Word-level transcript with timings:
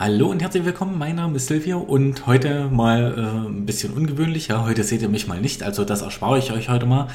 Hallo 0.00 0.30
und 0.30 0.40
herzlich 0.40 0.64
willkommen, 0.64 0.96
mein 0.96 1.16
Name 1.16 1.36
ist 1.36 1.48
Silvio 1.48 1.78
und 1.78 2.26
heute 2.26 2.70
mal 2.70 3.12
äh, 3.18 3.48
ein 3.50 3.66
bisschen 3.66 3.92
ungewöhnlich. 3.92 4.48
Ja, 4.48 4.64
heute 4.64 4.82
seht 4.82 5.02
ihr 5.02 5.10
mich 5.10 5.26
mal 5.26 5.42
nicht, 5.42 5.62
also 5.62 5.84
das 5.84 6.00
erspare 6.00 6.38
ich 6.38 6.52
euch 6.52 6.70
heute 6.70 6.86
mal. 6.86 7.08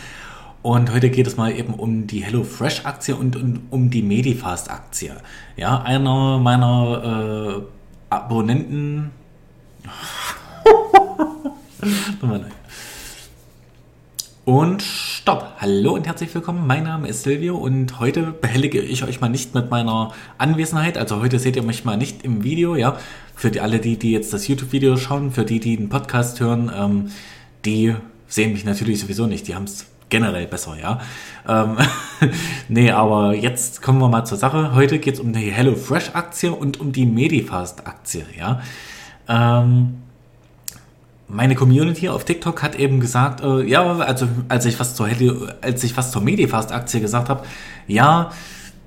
Und 0.61 0.93
heute 0.93 1.09
geht 1.09 1.25
es 1.25 1.35
mal 1.35 1.51
eben 1.51 1.73
um 1.73 2.05
die 2.05 2.23
HelloFresh-Aktie 2.23 3.15
und, 3.15 3.37
und, 3.37 3.61
um 3.71 3.89
die 3.89 4.03
Medifast-Aktie. 4.03 5.15
Ja, 5.57 5.81
einer 5.81 6.37
meiner 6.37 7.57
äh, 7.57 7.61
Abonnenten. 8.13 9.09
Nochmal 12.21 12.37
neu. 12.37 12.49
Und 14.45 14.83
stopp. 14.83 15.55
Hallo 15.59 15.95
und 15.95 16.05
herzlich 16.05 16.33
willkommen. 16.35 16.67
Mein 16.67 16.83
Name 16.83 17.07
ist 17.07 17.23
Silvio 17.23 17.57
und 17.57 17.99
heute 17.99 18.31
behellige 18.31 18.79
ich 18.79 19.03
euch 19.03 19.19
mal 19.19 19.27
nicht 19.27 19.55
mit 19.55 19.71
meiner 19.71 20.11
Anwesenheit. 20.37 20.99
Also 20.99 21.19
heute 21.19 21.39
seht 21.39 21.55
ihr 21.55 21.63
mich 21.63 21.83
mal 21.83 21.97
nicht 21.97 22.23
im 22.23 22.43
Video, 22.43 22.75
ja. 22.75 22.95
Für 23.33 23.49
die, 23.49 23.59
alle, 23.59 23.79
die, 23.79 23.97
die 23.97 24.11
jetzt 24.11 24.33
das 24.33 24.47
YouTube-Video 24.47 24.97
schauen, 24.97 25.31
für 25.31 25.45
die, 25.45 25.59
die 25.59 25.75
den 25.77 25.89
Podcast 25.89 26.39
hören, 26.41 26.71
ähm, 26.77 27.11
die 27.65 27.95
sehen 28.27 28.53
mich 28.53 28.65
natürlich 28.65 28.99
sowieso 28.99 29.25
nicht. 29.25 29.47
Die 29.47 29.55
haben 29.55 29.63
es 29.63 29.87
generell 30.09 30.45
besser, 30.45 30.77
ja. 30.79 31.01
Ähm, 31.47 31.77
nee, 32.67 32.91
aber 32.91 33.33
jetzt 33.33 33.81
kommen 33.81 33.97
wir 33.97 34.09
mal 34.09 34.25
zur 34.25 34.37
Sache. 34.37 34.75
Heute 34.75 34.99
geht 34.99 35.15
es 35.15 35.19
um 35.19 35.33
die 35.33 35.51
HelloFresh-Aktie 35.51 36.51
und 36.51 36.79
um 36.79 36.91
die 36.91 37.07
Medifast-Aktie, 37.07 38.27
ja. 38.37 38.61
Ähm, 39.27 40.03
meine 41.27 41.55
Community 41.55 42.09
auf 42.09 42.23
TikTok 42.23 42.61
hat 42.61 42.75
eben 42.75 42.99
gesagt, 42.99 43.41
äh, 43.43 43.63
ja, 43.63 43.97
also 43.97 44.27
als 44.49 44.65
ich 44.65 44.79
was 44.79 44.95
zur 44.95 45.09
als 45.61 45.83
ich 45.83 45.97
was 45.97 46.11
zur 46.11 46.21
Medifast 46.21 46.71
Aktie 46.71 47.01
gesagt 47.01 47.29
habe, 47.29 47.43
ja, 47.87 48.31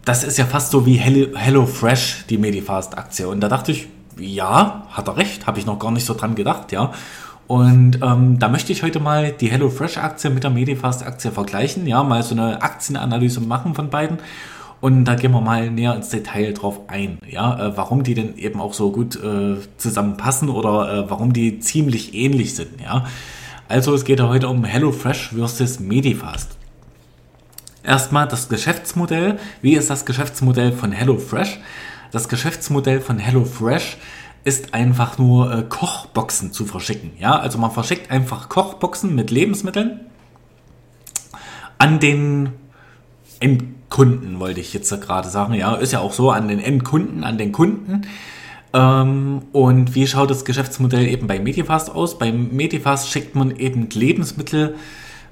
das 0.04 0.24
ist 0.24 0.38
ja 0.38 0.44
fast 0.44 0.70
so 0.70 0.86
wie 0.86 0.94
Hello, 0.94 1.36
Hello 1.36 1.66
Fresh 1.66 2.24
die 2.30 2.38
Medifast 2.38 2.96
Aktie 2.96 3.28
und 3.28 3.40
da 3.40 3.48
dachte 3.48 3.72
ich, 3.72 3.88
ja, 4.18 4.86
hat 4.90 5.08
er 5.08 5.16
recht, 5.16 5.46
habe 5.46 5.58
ich 5.58 5.66
noch 5.66 5.78
gar 5.78 5.90
nicht 5.90 6.06
so 6.06 6.14
dran 6.14 6.34
gedacht, 6.34 6.72
ja. 6.72 6.92
Und 7.46 8.00
ähm, 8.02 8.38
da 8.38 8.48
möchte 8.48 8.72
ich 8.72 8.82
heute 8.82 9.00
mal 9.00 9.32
die 9.32 9.50
Hello 9.50 9.70
Fresh 9.70 9.96
Aktie 9.96 10.30
mit 10.30 10.44
der 10.44 10.50
Medifast 10.50 11.04
Aktie 11.04 11.30
vergleichen, 11.30 11.86
ja, 11.86 12.02
mal 12.02 12.22
so 12.22 12.34
eine 12.34 12.62
Aktienanalyse 12.62 13.40
machen 13.40 13.74
von 13.74 13.90
beiden 13.90 14.18
und 14.80 15.04
da 15.04 15.14
gehen 15.14 15.32
wir 15.32 15.40
mal 15.40 15.70
näher 15.70 15.94
ins 15.94 16.08
Detail 16.10 16.52
drauf 16.52 16.80
ein, 16.88 17.18
ja, 17.28 17.68
äh, 17.68 17.76
warum 17.76 18.02
die 18.02 18.14
denn 18.14 18.36
eben 18.38 18.60
auch 18.60 18.74
so 18.74 18.92
gut 18.92 19.16
äh, 19.16 19.56
zusammenpassen 19.76 20.48
oder 20.48 20.92
äh, 20.92 21.10
warum 21.10 21.32
die 21.32 21.58
ziemlich 21.58 22.14
ähnlich 22.14 22.54
sind, 22.54 22.80
ja. 22.80 23.04
Also 23.68 23.94
es 23.94 24.04
geht 24.04 24.18
ja 24.18 24.28
heute 24.28 24.48
um 24.48 24.64
HelloFresh 24.64 25.30
versus 25.34 25.78
Medifast. 25.78 26.56
Erstmal 27.82 28.26
das 28.26 28.48
Geschäftsmodell. 28.48 29.38
Wie 29.60 29.74
ist 29.74 29.90
das 29.90 30.06
Geschäftsmodell 30.06 30.72
von 30.72 30.92
HelloFresh? 30.92 31.58
Das 32.10 32.28
Geschäftsmodell 32.28 33.00
von 33.00 33.18
HelloFresh 33.18 33.98
ist 34.44 34.72
einfach 34.72 35.18
nur 35.18 35.52
äh, 35.52 35.62
Kochboxen 35.68 36.52
zu 36.52 36.64
verschicken. 36.64 37.12
Ja, 37.18 37.38
also 37.38 37.58
man 37.58 37.70
verschickt 37.70 38.10
einfach 38.10 38.48
Kochboxen 38.48 39.14
mit 39.14 39.30
Lebensmitteln 39.30 40.00
an 41.76 42.00
den 42.00 42.54
Endkunden, 43.88 44.38
wollte 44.38 44.60
ich 44.60 44.74
jetzt 44.74 44.90
gerade 45.00 45.28
sagen. 45.28 45.54
Ja, 45.54 45.74
ist 45.74 45.92
ja 45.92 46.00
auch 46.00 46.12
so 46.12 46.30
an 46.30 46.48
den 46.48 46.60
Endkunden, 46.60 47.24
an 47.24 47.38
den 47.38 47.52
Kunden. 47.52 48.02
Ähm, 48.74 49.42
und 49.52 49.94
wie 49.94 50.06
schaut 50.06 50.30
das 50.30 50.44
Geschäftsmodell 50.44 51.08
eben 51.08 51.26
bei 51.26 51.40
Medifast 51.40 51.90
aus? 51.90 52.18
Bei 52.18 52.30
Medifast 52.30 53.10
schickt 53.10 53.34
man 53.34 53.56
eben 53.56 53.88
Lebensmittel, 53.90 54.76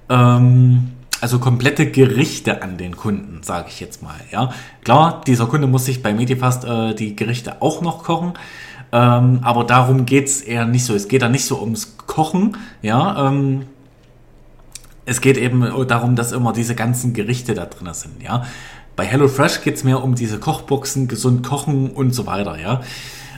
ähm, 0.08 0.92
also 1.20 1.38
komplette 1.38 1.90
Gerichte 1.90 2.62
an 2.62 2.78
den 2.78 2.96
Kunden, 2.96 3.42
sage 3.42 3.66
ich 3.68 3.80
jetzt 3.80 4.02
mal. 4.02 4.16
Ja, 4.30 4.50
klar, 4.84 5.22
dieser 5.26 5.46
Kunde 5.46 5.66
muss 5.66 5.84
sich 5.84 6.02
bei 6.02 6.14
Medifast 6.14 6.64
äh, 6.64 6.94
die 6.94 7.14
Gerichte 7.14 7.60
auch 7.60 7.82
noch 7.82 8.02
kochen. 8.04 8.34
Ähm, 8.92 9.40
aber 9.42 9.64
darum 9.64 10.06
geht 10.06 10.26
es 10.26 10.40
eher 10.40 10.64
nicht 10.64 10.84
so. 10.84 10.94
Es 10.94 11.08
geht 11.08 11.22
da 11.22 11.28
nicht 11.28 11.44
so 11.44 11.60
ums 11.60 11.96
Kochen, 12.06 12.56
ja, 12.82 13.28
ähm, 13.28 13.66
es 15.06 15.20
geht 15.20 15.38
eben 15.38 15.64
darum, 15.86 16.16
dass 16.16 16.32
immer 16.32 16.52
diese 16.52 16.74
ganzen 16.74 17.14
Gerichte 17.14 17.54
da 17.54 17.64
drin 17.64 17.88
sind, 17.92 18.22
ja. 18.22 18.44
Bei 18.96 19.04
HelloFresh 19.04 19.62
geht 19.62 19.76
es 19.76 19.84
mehr 19.84 20.02
um 20.02 20.14
diese 20.14 20.38
Kochboxen, 20.38 21.06
gesund 21.06 21.46
kochen 21.46 21.90
und 21.90 22.14
so 22.14 22.26
weiter, 22.26 22.58
ja. 22.58 22.82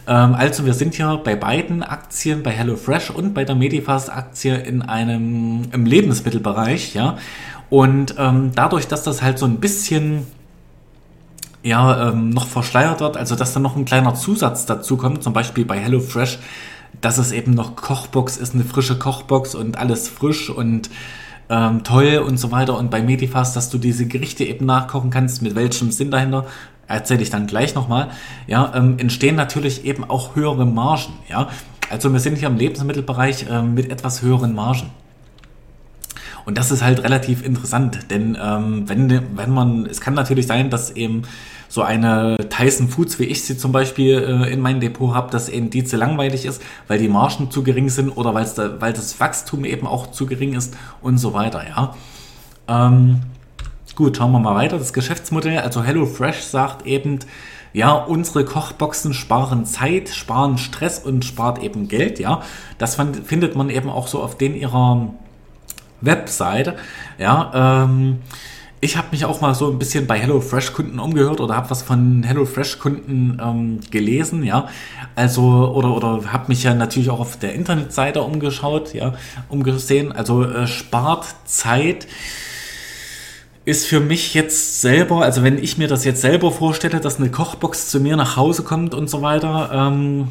Ähm, 0.06 0.34
also 0.34 0.64
wir 0.64 0.74
sind 0.74 0.96
ja 0.96 1.16
bei 1.16 1.36
beiden 1.36 1.82
Aktien, 1.82 2.42
bei 2.42 2.50
HelloFresh 2.50 3.10
und 3.10 3.34
bei 3.34 3.44
der 3.44 3.54
Medifast-Aktie 3.54 4.56
in 4.56 4.82
einem 4.82 5.68
im 5.72 5.84
Lebensmittelbereich, 5.84 6.94
ja. 6.94 7.18
Und 7.70 8.14
ähm, 8.18 8.52
dadurch, 8.54 8.88
dass 8.88 9.02
das 9.02 9.20
halt 9.20 9.38
so 9.38 9.44
ein 9.44 9.58
bisschen 9.58 10.26
ja, 11.62 12.10
ähm, 12.10 12.30
noch 12.30 12.46
verschleiert 12.46 13.00
wird, 13.00 13.16
also 13.16 13.34
dass 13.34 13.52
da 13.52 13.60
noch 13.60 13.76
ein 13.76 13.84
kleiner 13.84 14.14
Zusatz 14.14 14.64
dazu 14.64 14.96
kommt, 14.96 15.22
zum 15.22 15.32
Beispiel 15.32 15.64
bei 15.64 15.78
HelloFresh, 15.78 16.38
dass 17.00 17.18
es 17.18 17.32
eben 17.32 17.52
noch 17.52 17.76
Kochbox 17.76 18.38
ist, 18.38 18.54
eine 18.54 18.64
frische 18.64 18.98
Kochbox 18.98 19.54
und 19.54 19.76
alles 19.76 20.08
frisch 20.08 20.48
und 20.48 20.88
ähm, 21.50 21.84
toll 21.84 22.22
und 22.26 22.38
so 22.38 22.50
weiter. 22.50 22.76
Und 22.76 22.90
bei 22.90 23.02
Medifast, 23.02 23.56
dass 23.56 23.70
du 23.70 23.78
diese 23.78 24.06
Gerichte 24.06 24.44
eben 24.44 24.66
nachkochen 24.66 25.10
kannst, 25.10 25.42
mit 25.42 25.54
welchem 25.54 25.90
Sinn 25.90 26.10
dahinter, 26.10 26.46
erzähle 26.86 27.22
ich 27.22 27.30
dann 27.30 27.46
gleich 27.46 27.74
nochmal, 27.74 28.08
ja, 28.46 28.72
ähm, 28.74 28.98
entstehen 28.98 29.36
natürlich 29.36 29.84
eben 29.84 30.04
auch 30.04 30.36
höhere 30.36 30.66
Margen, 30.66 31.12
ja. 31.28 31.48
Also 31.90 32.12
wir 32.12 32.20
sind 32.20 32.36
hier 32.36 32.48
im 32.48 32.56
Lebensmittelbereich 32.56 33.46
äh, 33.48 33.62
mit 33.62 33.90
etwas 33.90 34.20
höheren 34.20 34.54
Margen. 34.54 34.90
Und 36.44 36.56
das 36.56 36.70
ist 36.70 36.82
halt 36.82 37.02
relativ 37.02 37.44
interessant, 37.44 38.10
denn 38.10 38.36
ähm, 38.40 38.88
wenn, 38.88 39.36
wenn 39.36 39.50
man, 39.50 39.86
es 39.86 40.00
kann 40.00 40.14
natürlich 40.14 40.46
sein, 40.46 40.70
dass 40.70 40.90
eben 40.90 41.22
so 41.68 41.82
eine 41.82 42.36
Tyson 42.48 42.88
Foods, 42.88 43.18
wie 43.18 43.24
ich 43.24 43.44
sie 43.44 43.56
zum 43.56 43.72
Beispiel 43.72 44.18
äh, 44.18 44.52
in 44.52 44.60
meinem 44.60 44.80
Depot 44.80 45.14
habe, 45.14 45.30
dass 45.30 45.48
eben 45.48 45.70
die 45.70 45.84
zu 45.84 45.96
langweilig 45.96 46.46
ist, 46.46 46.62
weil 46.88 46.98
die 46.98 47.08
Margen 47.08 47.50
zu 47.50 47.62
gering 47.62 47.90
sind 47.90 48.10
oder 48.10 48.32
da, 48.32 48.80
weil 48.80 48.92
das 48.92 49.20
Wachstum 49.20 49.64
eben 49.64 49.86
auch 49.86 50.10
zu 50.10 50.26
gering 50.26 50.54
ist 50.54 50.76
und 51.02 51.18
so 51.18 51.34
weiter, 51.34 51.62
ja. 51.68 51.94
Ähm, 52.68 53.20
gut, 53.94 54.16
schauen 54.16 54.32
wir 54.32 54.38
mal 54.38 54.54
weiter. 54.54 54.78
Das 54.78 54.92
Geschäftsmodell, 54.92 55.58
also 55.58 55.82
HelloFresh 55.82 56.42
sagt 56.42 56.86
eben, 56.86 57.18
ja, 57.72 57.92
unsere 57.92 58.44
Kochboxen 58.44 59.12
sparen 59.12 59.66
Zeit, 59.66 60.08
sparen 60.08 60.56
Stress 60.56 60.98
und 61.00 61.24
spart 61.24 61.62
eben 61.62 61.88
Geld, 61.88 62.18
ja. 62.18 62.42
Das 62.78 62.94
findet 62.96 63.56
man 63.56 63.70
eben 63.70 63.90
auch 63.90 64.08
so 64.08 64.22
auf 64.22 64.38
den 64.38 64.54
ihrer 64.54 65.12
Webseite, 66.00 66.76
ja. 67.18 67.84
Ähm, 67.84 68.20
ich 68.80 68.96
habe 68.96 69.08
mich 69.10 69.24
auch 69.24 69.40
mal 69.40 69.54
so 69.54 69.70
ein 69.70 69.78
bisschen 69.78 70.06
bei 70.06 70.18
HelloFresh-Kunden 70.20 70.98
umgehört 71.00 71.40
oder 71.40 71.56
habe 71.56 71.70
was 71.70 71.82
von 71.82 72.22
HelloFresh-Kunden 72.22 73.40
ähm, 73.42 73.80
gelesen, 73.90 74.44
ja. 74.44 74.68
Also, 75.16 75.42
oder, 75.74 75.96
oder 75.96 76.32
habe 76.32 76.44
mich 76.48 76.62
ja 76.62 76.74
natürlich 76.74 77.10
auch 77.10 77.20
auf 77.20 77.36
der 77.36 77.54
Internetseite 77.54 78.22
umgeschaut, 78.22 78.94
ja, 78.94 79.14
umgesehen. 79.48 80.12
Also 80.12 80.44
äh, 80.44 80.66
spart 80.68 81.26
Zeit 81.44 82.06
ist 83.64 83.86
für 83.86 84.00
mich 84.00 84.32
jetzt 84.34 84.80
selber, 84.80 85.22
also 85.22 85.42
wenn 85.42 85.62
ich 85.62 85.76
mir 85.76 85.88
das 85.88 86.04
jetzt 86.04 86.20
selber 86.20 86.52
vorstelle, 86.52 87.00
dass 87.00 87.18
eine 87.18 87.30
Kochbox 87.30 87.90
zu 87.90 88.00
mir 88.00 88.16
nach 88.16 88.36
Hause 88.36 88.62
kommt 88.62 88.94
und 88.94 89.10
so 89.10 89.22
weiter, 89.22 89.70
ähm, 89.72 90.28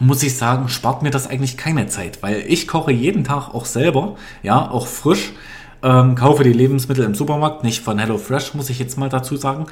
muss 0.00 0.22
ich 0.22 0.36
sagen, 0.36 0.68
spart 0.68 1.02
mir 1.02 1.10
das 1.10 1.28
eigentlich 1.28 1.56
keine 1.56 1.86
Zeit, 1.86 2.22
weil 2.22 2.44
ich 2.46 2.68
koche 2.68 2.92
jeden 2.92 3.24
Tag 3.24 3.54
auch 3.54 3.64
selber, 3.64 4.16
ja, 4.42 4.70
auch 4.70 4.86
frisch 4.86 5.32
ähm, 5.82 6.14
kaufe 6.14 6.44
die 6.44 6.52
Lebensmittel 6.52 7.04
im 7.04 7.14
Supermarkt, 7.14 7.64
nicht 7.64 7.82
von 7.82 7.98
HelloFresh, 7.98 8.54
muss 8.54 8.70
ich 8.70 8.78
jetzt 8.78 8.98
mal 8.98 9.08
dazu 9.08 9.36
sagen. 9.36 9.66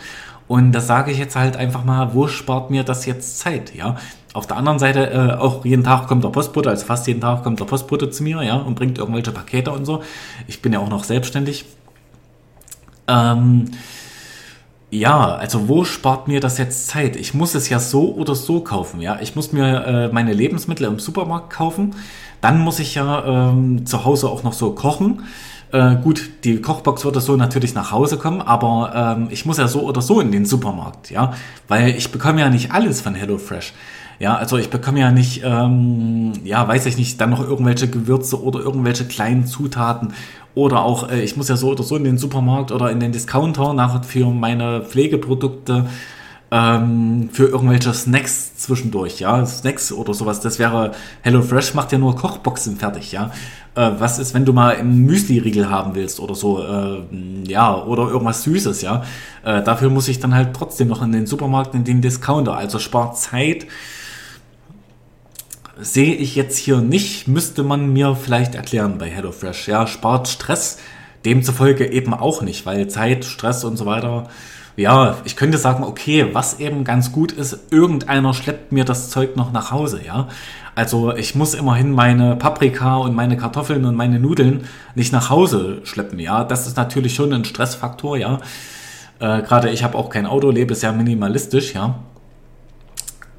Und 0.48 0.72
das 0.72 0.86
sage 0.86 1.10
ich 1.10 1.18
jetzt 1.18 1.36
halt 1.36 1.56
einfach 1.56 1.84
mal, 1.84 2.14
wo 2.14 2.28
spart 2.28 2.70
mir 2.70 2.84
das 2.84 3.06
jetzt 3.06 3.38
Zeit, 3.38 3.74
ja? 3.74 3.96
Auf 4.32 4.46
der 4.46 4.58
anderen 4.58 4.78
Seite, 4.78 5.10
äh, 5.10 5.32
auch 5.34 5.64
jeden 5.64 5.82
Tag 5.82 6.06
kommt 6.06 6.22
der 6.22 6.28
Postbote, 6.28 6.68
also 6.68 6.84
fast 6.84 7.06
jeden 7.06 7.22
Tag 7.22 7.42
kommt 7.42 7.58
der 7.58 7.64
Postbote 7.64 8.10
zu 8.10 8.22
mir, 8.22 8.42
ja, 8.42 8.56
und 8.56 8.74
bringt 8.74 8.98
irgendwelche 8.98 9.32
Pakete 9.32 9.72
und 9.72 9.86
so. 9.86 10.02
Ich 10.46 10.62
bin 10.62 10.72
ja 10.72 10.78
auch 10.78 10.90
noch 10.90 11.04
selbstständig. 11.04 11.64
Ähm, 13.08 13.70
ja, 14.90 15.34
also 15.34 15.68
wo 15.68 15.84
spart 15.84 16.28
mir 16.28 16.40
das 16.40 16.58
jetzt 16.58 16.86
Zeit? 16.86 17.16
Ich 17.16 17.34
muss 17.34 17.54
es 17.54 17.68
ja 17.68 17.80
so 17.80 18.14
oder 18.14 18.34
so 18.34 18.60
kaufen, 18.60 19.00
ja. 19.00 19.18
Ich 19.20 19.34
muss 19.34 19.52
mir 19.52 19.84
äh, 19.84 20.08
meine 20.08 20.32
Lebensmittel 20.32 20.86
im 20.86 21.00
Supermarkt 21.00 21.50
kaufen. 21.50 21.96
Dann 22.40 22.60
muss 22.60 22.78
ich 22.78 22.94
ja 22.94 23.50
ähm, 23.50 23.84
zu 23.86 24.04
Hause 24.04 24.28
auch 24.28 24.42
noch 24.42 24.52
so 24.52 24.72
kochen. 24.72 25.24
Äh, 25.76 25.96
gut, 26.02 26.30
die 26.44 26.62
Kochbox 26.62 27.04
wird 27.04 27.20
so 27.20 27.36
natürlich 27.36 27.74
nach 27.74 27.92
Hause 27.92 28.16
kommen, 28.16 28.40
aber 28.40 29.16
ähm, 29.18 29.28
ich 29.30 29.44
muss 29.44 29.58
ja 29.58 29.68
so 29.68 29.82
oder 29.82 30.00
so 30.00 30.20
in 30.22 30.32
den 30.32 30.46
Supermarkt, 30.46 31.10
ja, 31.10 31.34
weil 31.68 31.90
ich 31.90 32.10
bekomme 32.10 32.40
ja 32.40 32.48
nicht 32.48 32.72
alles 32.72 33.02
von 33.02 33.14
HelloFresh. 33.14 33.74
Ja, 34.18 34.36
also 34.36 34.56
ich 34.56 34.70
bekomme 34.70 35.00
ja 35.00 35.12
nicht, 35.12 35.42
ähm, 35.44 36.32
ja, 36.44 36.66
weiß 36.66 36.86
ich 36.86 36.96
nicht, 36.96 37.20
dann 37.20 37.28
noch 37.28 37.46
irgendwelche 37.46 37.88
Gewürze 37.88 38.42
oder 38.42 38.60
irgendwelche 38.60 39.04
kleinen 39.04 39.44
Zutaten 39.44 40.14
oder 40.54 40.82
auch, 40.82 41.10
äh, 41.10 41.20
ich 41.20 41.36
muss 41.36 41.50
ja 41.50 41.58
so 41.58 41.72
oder 41.72 41.82
so 41.82 41.96
in 41.96 42.04
den 42.04 42.16
Supermarkt 42.16 42.72
oder 42.72 42.90
in 42.90 42.98
den 42.98 43.12
Discounter 43.12 43.74
nachher 43.74 44.02
für 44.02 44.30
meine 44.30 44.80
Pflegeprodukte 44.80 45.84
ähm, 46.50 47.28
für 47.32 47.46
irgendwelche 47.46 47.92
Snacks 47.92 48.56
zwischendurch, 48.56 49.18
ja, 49.18 49.44
Snacks 49.44 49.90
oder 49.90 50.14
sowas. 50.14 50.40
Das 50.40 50.58
wäre, 50.58 50.92
HelloFresh 51.22 51.74
macht 51.74 51.92
ja 51.92 51.98
nur 51.98 52.14
Kochboxen 52.14 52.76
fertig, 52.76 53.12
ja. 53.12 53.32
Äh, 53.74 53.92
was 53.98 54.18
ist, 54.18 54.32
wenn 54.32 54.44
du 54.44 54.52
mal 54.52 54.76
einen 54.76 55.04
Müsli-Riegel 55.06 55.68
haben 55.68 55.94
willst 55.94 56.20
oder 56.20 56.34
so, 56.34 56.62
äh, 56.62 57.02
ja, 57.48 57.82
oder 57.82 58.08
irgendwas 58.08 58.44
Süßes, 58.44 58.82
ja. 58.82 59.02
Äh, 59.44 59.62
dafür 59.62 59.90
muss 59.90 60.06
ich 60.08 60.20
dann 60.20 60.34
halt 60.34 60.54
trotzdem 60.54 60.88
noch 60.88 61.02
in 61.02 61.12
den 61.12 61.26
Supermarkt, 61.26 61.74
in 61.74 61.84
den 61.84 62.00
Discounter. 62.00 62.56
Also 62.56 62.78
spart 62.78 63.18
Zeit, 63.18 63.66
sehe 65.78 66.14
ich 66.14 66.36
jetzt 66.36 66.56
hier 66.56 66.80
nicht, 66.80 67.26
müsste 67.26 67.64
man 67.64 67.92
mir 67.92 68.14
vielleicht 68.14 68.54
erklären 68.54 68.98
bei 68.98 69.10
HelloFresh. 69.10 69.66
Ja, 69.66 69.88
spart 69.88 70.28
Stress, 70.28 70.78
demzufolge 71.24 71.90
eben 71.90 72.14
auch 72.14 72.42
nicht, 72.42 72.66
weil 72.66 72.86
Zeit, 72.86 73.24
Stress 73.24 73.64
und 73.64 73.76
so 73.76 73.84
weiter 73.84 74.28
ja, 74.76 75.16
ich 75.24 75.36
könnte 75.36 75.56
sagen, 75.58 75.82
okay, 75.84 76.28
was 76.32 76.60
eben 76.60 76.84
ganz 76.84 77.10
gut 77.10 77.32
ist, 77.32 77.72
irgendeiner 77.72 78.34
schleppt 78.34 78.72
mir 78.72 78.84
das 78.84 79.10
Zeug 79.10 79.36
noch 79.36 79.52
nach 79.52 79.70
Hause, 79.70 80.00
ja. 80.06 80.28
Also 80.74 81.14
ich 81.14 81.34
muss 81.34 81.54
immerhin 81.54 81.92
meine 81.92 82.36
Paprika 82.36 82.96
und 82.96 83.14
meine 83.14 83.38
Kartoffeln 83.38 83.86
und 83.86 83.94
meine 83.94 84.20
Nudeln 84.20 84.66
nicht 84.94 85.12
nach 85.12 85.30
Hause 85.30 85.80
schleppen, 85.84 86.18
ja. 86.18 86.44
Das 86.44 86.66
ist 86.66 86.76
natürlich 86.76 87.14
schon 87.14 87.32
ein 87.32 87.46
Stressfaktor, 87.46 88.18
ja. 88.18 88.40
Äh, 89.18 89.42
Gerade 89.42 89.70
ich 89.70 89.82
habe 89.82 89.96
auch 89.96 90.10
kein 90.10 90.26
Auto, 90.26 90.50
lebe 90.50 90.74
sehr 90.74 90.92
minimalistisch, 90.92 91.72
ja. 91.72 92.00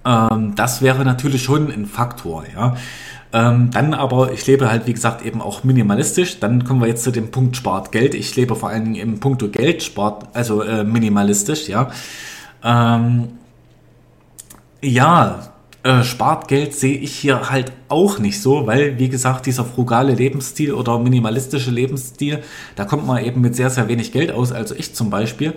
Ähm, 0.05 0.55
das 0.55 0.81
wäre 0.81 1.05
natürlich 1.05 1.43
schon 1.43 1.71
ein 1.71 1.85
Faktor, 1.85 2.45
ja. 2.51 2.75
Ähm, 3.33 3.71
dann 3.71 3.94
aber, 3.94 4.31
ich 4.31 4.47
lebe 4.47 4.69
halt, 4.71 4.88
wie 4.88 4.94
gesagt, 4.94 5.25
eben 5.25 5.41
auch 5.41 5.63
minimalistisch. 5.63 6.39
Dann 6.39 6.63
kommen 6.63 6.79
wir 6.79 6.88
jetzt 6.88 7.03
zu 7.03 7.12
dem 7.12 7.31
Punkt 7.31 7.57
spart 7.57 7.91
Geld. 7.91 8.15
Ich 8.15 8.35
lebe 8.35 8.56
vor 8.56 8.69
allen 8.69 8.85
Dingen 8.85 8.95
im 8.95 9.19
Punkt 9.19 9.51
Geld 9.51 9.83
spart, 9.83 10.29
also 10.33 10.62
äh, 10.62 10.83
minimalistisch, 10.83 11.68
ja. 11.68 11.91
Ähm, 12.63 13.29
ja, 14.81 15.51
äh, 15.83 16.03
spart 16.03 16.47
Geld 16.47 16.74
sehe 16.74 16.97
ich 16.97 17.13
hier 17.15 17.50
halt 17.50 17.71
auch 17.89 18.19
nicht 18.19 18.41
so, 18.41 18.68
weil, 18.68 19.00
wie 19.00 19.09
gesagt, 19.09 19.45
dieser 19.45 19.63
frugale 19.65 20.13
Lebensstil 20.13 20.73
oder 20.73 21.00
minimalistische 21.00 21.71
Lebensstil, 21.71 22.44
da 22.75 22.85
kommt 22.85 23.07
man 23.07 23.23
eben 23.23 23.41
mit 23.41 23.56
sehr, 23.56 23.69
sehr 23.69 23.88
wenig 23.88 24.12
Geld 24.12 24.31
aus, 24.31 24.51
also 24.51 24.75
ich 24.75 24.95
zum 24.95 25.09
Beispiel. 25.09 25.53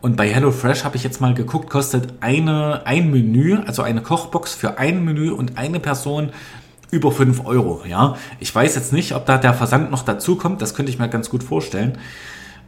Und 0.00 0.16
bei 0.16 0.28
HelloFresh 0.28 0.84
habe 0.84 0.96
ich 0.96 1.04
jetzt 1.04 1.20
mal 1.20 1.34
geguckt, 1.34 1.70
kostet 1.70 2.14
eine, 2.20 2.86
ein 2.86 3.10
Menü, 3.10 3.58
also 3.66 3.82
eine 3.82 4.02
Kochbox 4.02 4.54
für 4.54 4.78
ein 4.78 5.04
Menü 5.04 5.30
und 5.30 5.56
eine 5.56 5.80
Person 5.80 6.30
über 6.94 7.10
5 7.10 7.44
Euro. 7.44 7.82
Ja, 7.86 8.16
ich 8.38 8.54
weiß 8.54 8.76
jetzt 8.76 8.92
nicht, 8.92 9.14
ob 9.14 9.26
da 9.26 9.36
der 9.36 9.52
Versand 9.52 9.90
noch 9.90 10.04
dazu 10.04 10.36
kommt. 10.36 10.62
Das 10.62 10.74
könnte 10.74 10.90
ich 10.90 10.98
mir 10.98 11.08
ganz 11.08 11.28
gut 11.28 11.42
vorstellen. 11.42 11.98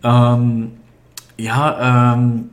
Ähm, 0.03 0.73
ja, 1.39 2.15
ähm, 2.15 2.51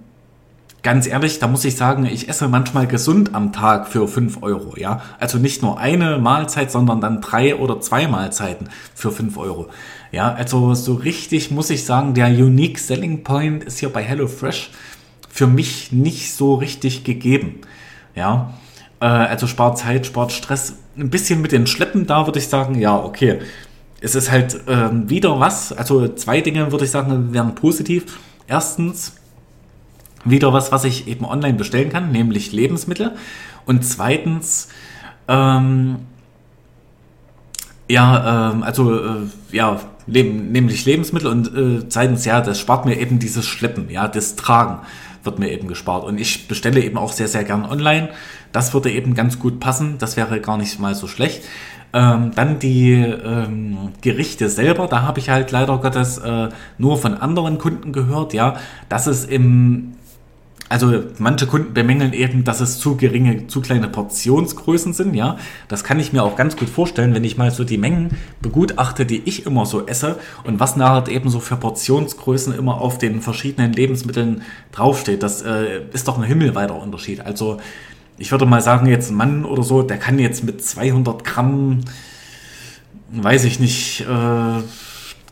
ganz 0.84 1.08
ehrlich, 1.08 1.40
da 1.40 1.48
muss 1.48 1.66
ich 1.66 1.76
sagen, 1.76 2.06
ich 2.06 2.30
esse 2.30 2.48
manchmal 2.48 2.86
gesund 2.86 3.34
am 3.34 3.52
Tag 3.52 3.88
für 3.88 4.08
5 4.08 4.44
Euro. 4.44 4.76
Ja, 4.78 5.02
also 5.20 5.40
nicht 5.40 5.64
nur 5.64 5.80
eine 5.80 6.20
Mahlzeit, 6.20 6.72
sondern 6.72 7.02
dann 7.02 7.22
drei 7.22 7.56
oder 7.56 7.82
zwei 7.82 8.08
Mahlzeiten 8.08 8.70
für 8.94 9.12
5 9.12 9.36
Euro. 9.38 9.70
Ja, 10.12 10.32
also 10.32 10.76
so 10.76 10.94
richtig 10.94 11.50
muss 11.50 11.72
ich 11.72 11.86
sagen, 11.86 12.14
der 12.14 12.28
Unique 12.28 12.78
Selling 12.78 13.24
Point 13.24 13.64
ist 13.64 13.80
hier 13.80 13.90
bei 13.90 14.04
HelloFresh 14.04 14.70
für 15.28 15.48
mich 15.48 15.92
nicht 15.92 16.34
so 16.34 16.54
richtig 16.54 17.04
gegeben. 17.04 17.62
Ja, 18.14 18.54
äh, 19.04 19.06
also 19.06 19.48
spart 19.48 19.78
Zeit, 19.78 20.06
spart 20.06 20.32
Stress. 20.32 20.76
Ein 20.98 21.10
bisschen 21.10 21.42
mit 21.42 21.52
den 21.52 21.68
Schleppen, 21.68 22.08
da 22.08 22.26
würde 22.26 22.40
ich 22.40 22.48
sagen, 22.48 22.76
ja, 22.76 22.96
okay. 22.96 23.40
Es 24.00 24.16
ist 24.16 24.32
halt 24.32 24.62
ähm, 24.68 25.10
wieder 25.10 25.40
was, 25.40 25.74
also 25.74 26.08
zwei 26.08 26.42
Dinge 26.42 26.72
würde 26.72 26.86
ich 26.86 26.92
sagen, 26.92 27.34
wären 27.34 27.56
positiv. 27.56 28.18
Erstens, 28.48 29.16
wieder 30.26 30.54
was, 30.54 30.72
was 30.72 30.86
ich 30.86 31.08
eben 31.08 31.26
online 31.26 31.56
bestellen 31.56 31.90
kann, 31.90 32.12
nämlich 32.12 32.52
Lebensmittel. 32.54 33.12
Und 33.66 33.84
zweitens, 33.86 34.70
ähm, 35.28 36.00
ja, 37.90 38.52
ähm, 38.52 38.64
also 38.64 38.94
äh, 38.94 39.16
ja, 39.52 39.80
leben, 40.06 40.52
nämlich 40.52 40.86
Lebensmittel 40.86 41.30
und 41.30 41.48
äh, 41.56 41.90
zweitens, 41.90 42.26
ja, 42.26 42.42
das 42.42 42.60
spart 42.60 42.86
mir 42.86 42.98
eben 42.98 43.20
dieses 43.20 43.46
Schleppen, 43.46 43.90
ja, 43.90 44.08
das 44.08 44.36
Tragen 44.36 44.80
wird 45.24 45.40
mir 45.40 45.52
eben 45.52 45.68
gespart. 45.68 46.04
Und 46.04 46.20
ich 46.20 46.48
bestelle 46.48 46.82
eben 46.82 46.98
auch 46.98 47.12
sehr, 47.12 47.28
sehr 47.28 47.44
gern 47.44 47.66
online. 47.66 48.10
Das 48.52 48.74
würde 48.74 48.92
eben 48.92 49.14
ganz 49.14 49.40
gut 49.40 49.60
passen. 49.60 49.98
Das 50.00 50.18
wäre 50.18 50.40
gar 50.40 50.58
nicht 50.58 50.80
mal 50.80 50.96
so 50.96 51.08
schlecht. 51.08 51.44
Ähm, 51.94 52.32
dann 52.36 52.58
die 52.58 52.94
ähm, 52.94 53.92
Gerichte 54.02 54.50
selber, 54.50 54.88
da 54.88 55.04
habe 55.04 55.20
ich 55.20 55.30
halt 55.30 55.52
leider 55.52 55.78
Gottes 55.78 56.18
äh, 56.18 56.50
nur 56.80 56.98
von 56.98 57.14
anderen 57.14 57.60
Kunden 57.60 57.94
gehört, 57.94 58.34
ja, 58.34 58.56
dass 58.90 59.06
es 59.06 59.26
im 59.26 59.94
also 60.74 61.04
manche 61.20 61.46
Kunden 61.46 61.76
bemängeln 61.76 62.14
eben, 62.14 62.44
dass 62.44 62.60
es 62.60 62.80
zu 62.80 62.98
geringe, 62.98 63.46
zu 63.46 63.62
kleine 63.62 63.88
Portionsgrößen 63.88 64.94
sind, 64.94 65.14
ja. 65.14 65.38
Das 65.68 65.84
kann 65.84 66.00
ich 66.00 66.14
mir 66.14 66.24
auch 66.24 66.36
ganz 66.36 66.58
gut 66.58 66.68
vorstellen, 66.68 67.14
wenn 67.14 67.24
ich 67.24 67.38
mal 67.38 67.52
so 67.52 67.64
die 67.64 67.78
Mengen 67.78 68.18
begutachte, 68.42 69.06
die 69.06 69.22
ich 69.26 69.46
immer 69.46 69.68
so 69.68 69.86
esse 69.86 70.18
und 70.46 70.60
was 70.60 70.76
nachher 70.76 71.12
eben 71.12 71.30
so 71.30 71.40
für 71.40 71.58
Portionsgrößen 71.58 72.56
immer 72.56 72.82
auf 72.82 72.98
den 72.98 73.22
verschiedenen 73.22 73.72
Lebensmitteln 73.72 74.42
draufsteht. 74.72 75.22
Das 75.22 75.44
äh, 75.44 75.82
ist 75.94 76.08
doch 76.08 76.18
ein 76.18 76.24
himmelweiter 76.24 76.76
Unterschied. 76.76 77.22
Also 77.22 77.58
ich 78.18 78.32
würde 78.32 78.48
mal 78.48 78.62
sagen, 78.62 78.88
jetzt 78.88 79.12
ein 79.12 79.16
Mann 79.16 79.46
oder 79.46 79.62
so, 79.62 79.84
der 79.84 79.98
kann 79.98 80.18
jetzt 80.18 80.44
mit 80.44 80.66
200 80.66 81.24
Gramm, 81.24 81.82
weiß 83.12 83.44
ich 83.44 83.60
nicht, 83.60 84.02
äh, 84.02 84.64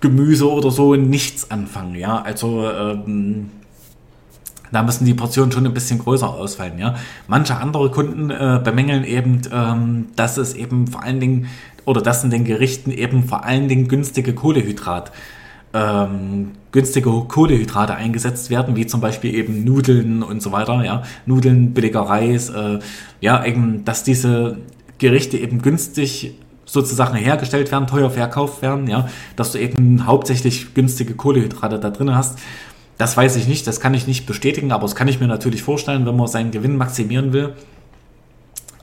Gemüse 0.01 0.51
oder 0.51 0.69
so 0.69 0.93
nichts 0.95 1.49
anfangen, 1.49 1.95
ja. 1.95 2.21
Also 2.21 2.69
ähm, 2.69 3.49
da 4.71 4.83
müssen 4.83 5.06
die 5.06 5.13
Portionen 5.13 5.51
schon 5.51 5.65
ein 5.65 5.73
bisschen 5.73 6.00
größer 6.00 6.29
ausfallen. 6.29 6.79
Ja? 6.79 6.95
Manche 7.27 7.57
andere 7.57 7.91
Kunden 7.91 8.29
äh, 8.29 8.59
bemängeln 8.63 9.03
eben, 9.03 9.41
ähm, 9.51 10.07
dass 10.15 10.38
es 10.38 10.53
eben 10.53 10.88
vor 10.88 11.03
allen 11.03 11.19
Dingen 11.19 11.47
oder 11.85 12.01
dass 12.01 12.23
in 12.23 12.29
den 12.29 12.45
Gerichten 12.45 12.91
eben 12.91 13.23
vor 13.23 13.44
allen 13.44 13.68
Dingen 13.68 13.88
günstige 13.88 14.33
Kohlehydrat 14.33 15.12
ähm, 15.73 16.51
günstige 16.71 17.09
Kohlehydrate 17.09 17.95
eingesetzt 17.95 18.50
werden, 18.50 18.75
wie 18.75 18.88
zum 18.88 19.01
Beispiel 19.01 19.33
eben 19.33 19.63
Nudeln 19.63 20.23
und 20.23 20.41
so 20.41 20.51
weiter, 20.51 20.83
ja, 20.83 21.03
Nudeln, 21.25 21.74
billiger 21.74 22.01
Reis, 22.01 22.50
äh, 22.50 22.79
ja, 23.19 23.45
eben, 23.45 23.85
dass 23.85 24.03
diese 24.03 24.57
Gerichte 24.97 25.38
eben 25.38 25.62
günstig 25.62 26.35
sozusagen 26.65 27.15
hergestellt 27.15 27.71
werden, 27.71 27.88
teuer 27.88 28.09
verkauft 28.09 28.62
werden, 28.62 28.88
ja, 28.88 29.09
dass 29.35 29.51
du 29.51 29.59
eben 29.59 30.06
hauptsächlich 30.06 30.74
günstige 30.74 31.15
Kohlehydrate 31.15 31.79
da 31.79 31.89
drin 31.89 32.15
hast 32.15 32.39
das 33.01 33.18
weiß 33.18 33.36
ich 33.38 33.48
nicht, 33.48 33.65
das 33.65 33.80
kann 33.80 33.95
ich 33.95 34.06
nicht 34.06 34.27
bestätigen, 34.27 34.71
aber 34.71 34.83
das 34.83 34.94
kann 34.94 35.07
ich 35.07 35.19
mir 35.19 35.25
natürlich 35.25 35.63
vorstellen, 35.63 36.06
wenn 36.06 36.15
man 36.15 36.27
seinen 36.27 36.51
Gewinn 36.51 36.77
maximieren 36.77 37.33
will, 37.33 37.56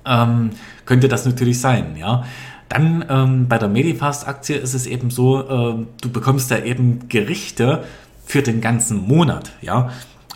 ähm, 0.04 0.50
könnte 0.86 1.06
das 1.06 1.24
natürlich 1.24 1.60
sein, 1.60 1.96
ja. 1.96 2.24
Dann 2.68 3.04
ähm, 3.08 3.46
bei 3.46 3.58
der 3.58 3.68
Medifast-Aktie 3.68 4.56
ist 4.56 4.74
es 4.74 4.86
eben 4.86 5.10
so, 5.10 5.40
äh, 5.40 5.86
du 6.00 6.10
bekommst 6.10 6.50
da 6.50 6.58
eben 6.58 7.08
Gerichte 7.08 7.84
für 8.26 8.42
den 8.42 8.60
ganzen 8.60 9.06
Monat, 9.06 9.52
ja. 9.60 9.90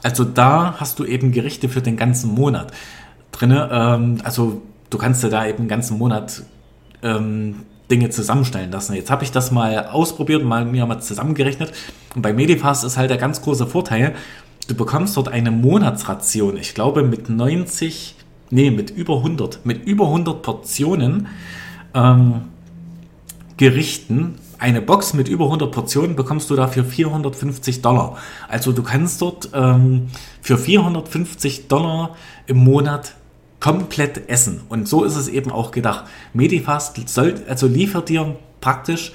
Also 0.04 0.22
da 0.22 0.76
hast 0.78 1.00
du 1.00 1.04
eben 1.04 1.32
Gerichte 1.32 1.68
für 1.68 1.82
den 1.82 1.96
ganzen 1.96 2.32
Monat 2.32 2.72
drinne. 3.32 3.68
Ähm, 3.72 4.18
also 4.22 4.62
du 4.90 4.98
kannst 4.98 5.24
dir 5.24 5.28
da 5.28 5.44
eben 5.44 5.64
den 5.64 5.68
ganzen 5.68 5.98
Monat 5.98 6.44
ähm, 7.02 7.66
Dinge 7.92 8.08
zusammenstellen 8.08 8.72
lassen. 8.72 8.94
Jetzt 8.94 9.10
habe 9.10 9.22
ich 9.22 9.32
das 9.32 9.50
mal 9.50 9.86
ausprobiert 9.86 10.42
mal, 10.42 10.64
mir 10.64 10.86
mal 10.86 11.00
zusammengerechnet. 11.00 11.72
Und 12.14 12.22
bei 12.22 12.32
Medipass 12.32 12.84
ist 12.84 12.96
halt 12.96 13.10
der 13.10 13.18
ganz 13.18 13.42
große 13.42 13.66
Vorteil, 13.66 14.14
du 14.66 14.74
bekommst 14.74 15.16
dort 15.18 15.28
eine 15.28 15.50
Monatsration, 15.50 16.56
ich 16.56 16.74
glaube 16.74 17.02
mit 17.02 17.28
90, 17.28 18.14
nee, 18.48 18.70
mit 18.70 18.90
über 18.90 19.18
100, 19.18 19.66
mit 19.66 19.84
über 19.84 20.06
100 20.06 20.40
Portionen 20.42 21.28
ähm, 21.94 22.42
Gerichten. 23.58 24.36
Eine 24.58 24.80
Box 24.80 25.12
mit 25.12 25.28
über 25.28 25.44
100 25.46 25.70
Portionen 25.70 26.16
bekommst 26.16 26.48
du 26.48 26.56
dafür 26.56 26.84
450 26.84 27.82
Dollar. 27.82 28.16
Also 28.48 28.72
du 28.72 28.82
kannst 28.82 29.20
dort 29.20 29.50
ähm, 29.52 30.08
für 30.40 30.56
450 30.56 31.68
Dollar 31.68 32.16
im 32.46 32.58
Monat 32.58 33.16
komplett 33.62 34.28
essen. 34.28 34.62
Und 34.68 34.88
so 34.88 35.04
ist 35.04 35.14
es 35.14 35.28
eben 35.28 35.52
auch 35.52 35.70
gedacht. 35.70 36.06
Medifast 36.34 37.08
soll, 37.08 37.36
also 37.48 37.68
liefert 37.68 38.08
dir 38.08 38.34
praktisch 38.60 39.12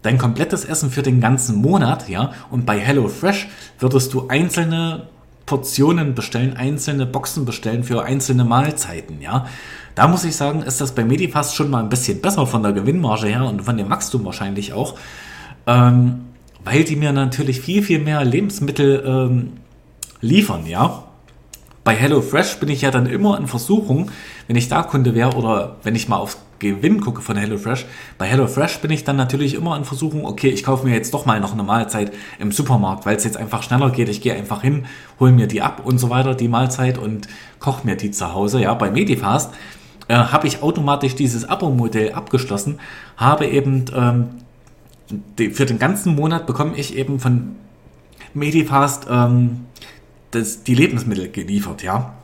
dein 0.00 0.16
komplettes 0.16 0.64
Essen 0.64 0.90
für 0.90 1.02
den 1.02 1.20
ganzen 1.20 1.56
Monat, 1.56 2.08
ja. 2.08 2.32
Und 2.50 2.64
bei 2.64 2.78
HelloFresh 2.78 3.48
würdest 3.78 4.14
du 4.14 4.26
einzelne 4.28 5.08
Portionen 5.44 6.14
bestellen, 6.14 6.56
einzelne 6.56 7.04
Boxen 7.04 7.44
bestellen 7.44 7.84
für 7.84 8.02
einzelne 8.02 8.44
Mahlzeiten, 8.44 9.20
ja. 9.20 9.46
Da 9.94 10.08
muss 10.08 10.24
ich 10.24 10.34
sagen, 10.34 10.62
ist 10.62 10.80
das 10.80 10.94
bei 10.94 11.04
Medifast 11.04 11.54
schon 11.54 11.68
mal 11.68 11.82
ein 11.82 11.90
bisschen 11.90 12.22
besser 12.22 12.46
von 12.46 12.62
der 12.62 12.72
Gewinnmarge 12.72 13.26
her 13.26 13.44
und 13.44 13.60
von 13.60 13.76
dem 13.76 13.90
Wachstum 13.90 14.24
wahrscheinlich 14.24 14.72
auch, 14.72 14.94
ähm, 15.66 16.22
weil 16.64 16.84
die 16.84 16.96
mir 16.96 17.12
natürlich 17.12 17.60
viel, 17.60 17.82
viel 17.82 17.98
mehr 17.98 18.24
Lebensmittel 18.24 19.02
ähm, 19.04 19.52
liefern, 20.22 20.64
ja. 20.64 21.04
Bei 21.90 21.96
HelloFresh 21.96 22.60
bin 22.60 22.68
ich 22.68 22.82
ja 22.82 22.92
dann 22.92 23.06
immer 23.06 23.36
in 23.36 23.48
Versuchung, 23.48 24.12
wenn 24.46 24.54
ich 24.54 24.68
da 24.68 24.84
Kunde 24.84 25.12
wäre 25.16 25.32
oder 25.32 25.74
wenn 25.82 25.96
ich 25.96 26.08
mal 26.08 26.18
aufs 26.18 26.38
Gewinn 26.60 27.00
gucke 27.00 27.20
von 27.20 27.36
HelloFresh. 27.36 27.84
Bei 28.16 28.26
HelloFresh 28.26 28.78
bin 28.78 28.92
ich 28.92 29.02
dann 29.02 29.16
natürlich 29.16 29.54
immer 29.54 29.76
in 29.76 29.84
Versuchung, 29.84 30.24
okay, 30.24 30.50
ich 30.50 30.62
kaufe 30.62 30.86
mir 30.86 30.94
jetzt 30.94 31.12
doch 31.12 31.26
mal 31.26 31.40
noch 31.40 31.52
eine 31.52 31.64
Mahlzeit 31.64 32.12
im 32.38 32.52
Supermarkt, 32.52 33.06
weil 33.06 33.16
es 33.16 33.24
jetzt 33.24 33.36
einfach 33.36 33.64
schneller 33.64 33.90
geht. 33.90 34.08
Ich 34.08 34.20
gehe 34.20 34.34
einfach 34.34 34.62
hin, 34.62 34.86
hole 35.18 35.32
mir 35.32 35.48
die 35.48 35.62
ab 35.62 35.82
und 35.84 35.98
so 35.98 36.10
weiter, 36.10 36.36
die 36.36 36.46
Mahlzeit 36.46 36.96
und 36.96 37.26
koche 37.58 37.84
mir 37.84 37.96
die 37.96 38.12
zu 38.12 38.32
Hause. 38.34 38.60
Ja, 38.60 38.72
bei 38.74 38.92
Medifast 38.92 39.52
äh, 40.06 40.14
habe 40.14 40.46
ich 40.46 40.62
automatisch 40.62 41.16
dieses 41.16 41.48
Abo-Modell 41.48 42.12
abgeschlossen, 42.12 42.78
habe 43.16 43.48
eben 43.48 43.86
ähm, 43.96 44.26
die, 45.40 45.50
für 45.50 45.66
den 45.66 45.80
ganzen 45.80 46.14
Monat 46.14 46.46
bekomme 46.46 46.76
ich 46.76 46.96
eben 46.96 47.18
von 47.18 47.56
Medifast 48.32 49.08
ähm, 49.10 49.66
das, 50.30 50.62
die 50.62 50.74
Lebensmittel 50.74 51.30
geliefert, 51.30 51.82
ja. 51.82 52.14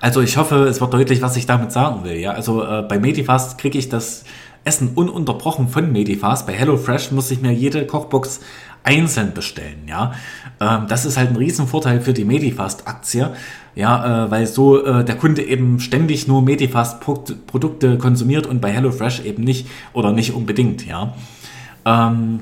Also 0.00 0.20
ich 0.20 0.36
hoffe, 0.36 0.64
es 0.64 0.80
wird 0.80 0.92
deutlich, 0.94 1.22
was 1.22 1.36
ich 1.36 1.46
damit 1.46 1.72
sagen 1.72 2.04
will. 2.04 2.16
Ja, 2.16 2.32
also 2.32 2.62
äh, 2.62 2.82
bei 2.82 2.98
Medifast 2.98 3.58
kriege 3.58 3.78
ich 3.78 3.88
das 3.88 4.24
Essen 4.64 4.90
ununterbrochen 4.94 5.68
von 5.68 5.92
Medifast. 5.92 6.46
Bei 6.46 6.52
HelloFresh 6.52 7.10
muss 7.12 7.30
ich 7.30 7.40
mir 7.40 7.52
jede 7.52 7.86
Kochbox 7.86 8.40
einzeln 8.84 9.34
bestellen. 9.34 9.86
Ja, 9.86 10.12
ähm, 10.60 10.86
das 10.88 11.04
ist 11.04 11.16
halt 11.16 11.30
ein 11.30 11.36
Riesenvorteil 11.36 12.00
für 12.00 12.12
die 12.12 12.24
Medifast-Aktie. 12.24 13.30
Ja, 13.74 14.26
äh, 14.26 14.30
weil 14.30 14.46
so 14.46 14.84
äh, 14.84 15.04
der 15.04 15.16
Kunde 15.16 15.42
eben 15.42 15.80
ständig 15.80 16.26
nur 16.26 16.42
Medifast-Produkte 16.42 17.98
konsumiert 17.98 18.46
und 18.46 18.60
bei 18.60 18.72
HelloFresh 18.72 19.24
eben 19.24 19.44
nicht 19.44 19.68
oder 19.92 20.12
nicht 20.12 20.32
unbedingt. 20.32 20.86
Ja. 20.86 21.14
Ähm, 21.84 22.40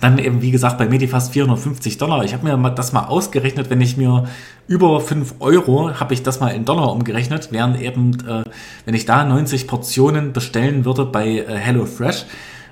dann 0.00 0.18
eben, 0.18 0.42
wie 0.42 0.50
gesagt, 0.50 0.78
bei 0.78 0.88
Medifast 0.88 1.32
450 1.32 1.98
Dollar. 1.98 2.24
Ich 2.24 2.32
habe 2.32 2.56
mir 2.56 2.70
das 2.70 2.92
mal 2.92 3.04
ausgerechnet, 3.04 3.70
wenn 3.70 3.80
ich 3.80 3.96
mir 3.96 4.24
über 4.66 5.00
5 5.00 5.36
Euro, 5.40 6.00
habe 6.00 6.14
ich 6.14 6.22
das 6.22 6.40
mal 6.40 6.48
in 6.48 6.64
Dollar 6.64 6.92
umgerechnet, 6.92 7.48
während 7.50 7.80
eben, 7.80 8.14
äh, 8.26 8.44
wenn 8.86 8.94
ich 8.94 9.04
da 9.04 9.24
90 9.24 9.66
Portionen 9.66 10.32
bestellen 10.32 10.84
würde 10.84 11.04
bei 11.04 11.28
äh, 11.28 11.56
HelloFresh, 11.56 12.24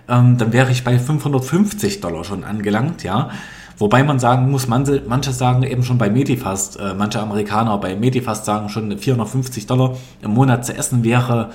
ähm, 0.08 0.38
dann 0.38 0.52
wäre 0.52 0.70
ich 0.70 0.84
bei 0.84 0.98
550 0.98 2.00
Dollar 2.00 2.24
schon 2.24 2.44
angelangt, 2.44 3.02
ja. 3.02 3.30
Wobei 3.76 4.02
man 4.02 4.18
sagen 4.18 4.50
muss, 4.50 4.66
manche, 4.66 5.02
manche 5.06 5.32
sagen 5.32 5.62
eben 5.62 5.84
schon 5.84 5.98
bei 5.98 6.10
Medifast, 6.10 6.80
äh, 6.80 6.94
manche 6.94 7.20
Amerikaner 7.20 7.78
bei 7.78 7.94
Medifast 7.94 8.44
sagen 8.44 8.70
schon 8.70 8.98
450 8.98 9.66
Dollar 9.66 9.96
im 10.20 10.32
Monat 10.32 10.66
zu 10.66 10.74
essen 10.74 11.04
wäre 11.04 11.50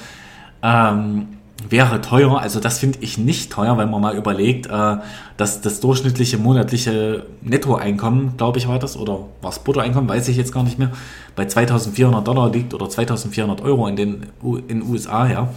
ähm, 0.62 1.28
wäre 1.70 2.02
teuer. 2.02 2.40
Also 2.40 2.60
das 2.60 2.80
finde 2.80 3.00
ich 3.02 3.18
nicht 3.18 3.52
teuer, 3.52 3.78
wenn 3.78 3.90
man 3.90 4.02
mal 4.02 4.16
überlegt, 4.16 4.68
äh, 4.68 4.98
dass 5.38 5.62
das 5.62 5.80
durchschnittliche 5.80 6.38
monatliche 6.38 7.26
Nettoeinkommen, 7.42 8.38
glaube 8.38 8.60
ich, 8.60 8.68
war 8.68 8.80
das, 8.80 8.98
oder 8.98 9.20
war 9.42 9.52
es 9.52 9.60
Bruttoeinkommen, 9.60 10.10
weiß 10.10 10.28
ich 10.28 10.38
jetzt 10.38 10.54
gar 10.54 10.64
nicht 10.64 10.80
mehr, 10.80 10.92
bei 11.36 11.46
2400 11.46 12.28
Dollar 12.28 12.52
liegt 12.52 12.74
oder 12.74 12.90
2400 12.90 13.62
Euro 13.62 13.88
in 13.88 13.96
den 13.96 14.28
in 14.68 14.84
USA, 14.84 15.28
ja. 15.28 15.50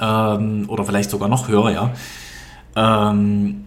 Ähm, 0.00 0.64
oder 0.68 0.84
vielleicht 0.84 1.10
sogar 1.10 1.28
noch 1.28 1.48
höher, 1.48 1.70
ja. 1.70 1.92
Ähm, 2.76 3.64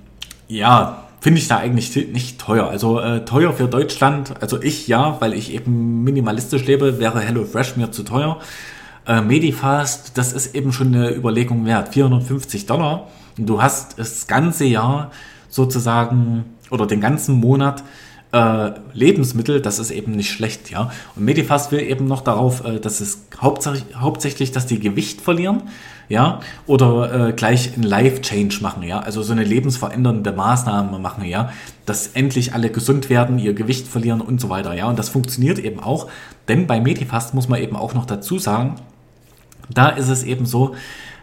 ja, 0.47 1.03
finde 1.19 1.39
ich 1.39 1.47
da 1.47 1.57
eigentlich 1.57 1.95
nicht 1.95 2.39
teuer. 2.39 2.67
Also 2.67 2.99
äh, 2.99 3.25
teuer 3.25 3.53
für 3.53 3.67
Deutschland, 3.67 4.35
also 4.41 4.61
ich 4.61 4.87
ja, 4.87 5.17
weil 5.19 5.33
ich 5.33 5.53
eben 5.53 6.03
minimalistisch 6.03 6.65
lebe, 6.65 6.99
wäre 6.99 7.21
HelloFresh 7.21 7.77
mir 7.77 7.91
zu 7.91 8.03
teuer. 8.03 8.39
Äh, 9.07 9.21
Medifast, 9.21 10.17
das 10.17 10.33
ist 10.33 10.53
eben 10.53 10.73
schon 10.73 10.93
eine 10.93 11.15
Überlegung 11.15 11.65
wert. 11.65 11.93
450 11.93 12.65
Dollar. 12.65 13.07
Du 13.37 13.61
hast 13.61 13.97
das 13.97 14.27
ganze 14.27 14.65
Jahr 14.65 15.11
sozusagen 15.49 16.43
oder 16.69 16.85
den 16.85 16.99
ganzen 16.99 17.35
Monat 17.39 17.83
äh, 18.33 18.71
Lebensmittel, 18.93 19.61
das 19.61 19.79
ist 19.79 19.91
eben 19.91 20.11
nicht 20.11 20.31
schlecht, 20.31 20.69
ja. 20.69 20.91
Und 21.15 21.23
Medifast 21.23 21.71
will 21.71 21.79
eben 21.79 22.07
noch 22.07 22.21
darauf, 22.21 22.65
äh, 22.65 22.79
dass 22.79 22.99
es 22.99 23.25
hauptsächlich, 23.39 24.51
dass 24.51 24.65
die 24.65 24.79
Gewicht 24.79 25.21
verlieren, 25.21 25.63
ja, 26.09 26.41
oder 26.65 27.29
äh, 27.29 27.33
gleich 27.33 27.77
ein 27.77 27.83
Life-Change 27.83 28.59
machen, 28.61 28.83
ja, 28.83 28.99
also 28.99 29.23
so 29.23 29.31
eine 29.31 29.45
lebensverändernde 29.45 30.33
Maßnahme 30.33 30.99
machen, 30.99 31.23
ja, 31.23 31.51
dass 31.85 32.07
endlich 32.07 32.53
alle 32.53 32.69
gesund 32.69 33.09
werden, 33.09 33.39
ihr 33.39 33.53
Gewicht 33.53 33.87
verlieren 33.87 34.19
und 34.19 34.41
so 34.41 34.49
weiter, 34.49 34.73
ja. 34.73 34.89
Und 34.89 34.99
das 34.99 35.07
funktioniert 35.07 35.59
eben 35.59 35.79
auch, 35.79 36.07
denn 36.49 36.67
bei 36.67 36.81
Medifast 36.81 37.33
muss 37.33 37.47
man 37.47 37.61
eben 37.61 37.77
auch 37.77 37.93
noch 37.93 38.05
dazu 38.05 38.39
sagen, 38.39 38.75
da 39.69 39.89
ist 39.89 40.09
es 40.09 40.23
eben 40.23 40.45
so, 40.45 40.75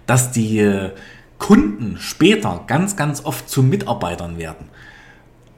dass 0.07 0.33
die 0.33 0.59
äh, 0.59 0.91
Kunden 1.39 1.97
später 1.99 2.65
ganz, 2.67 2.97
ganz 2.97 3.25
oft 3.25 3.49
zu 3.49 3.63
Mitarbeitern 3.63 4.39
werden. 4.39 4.69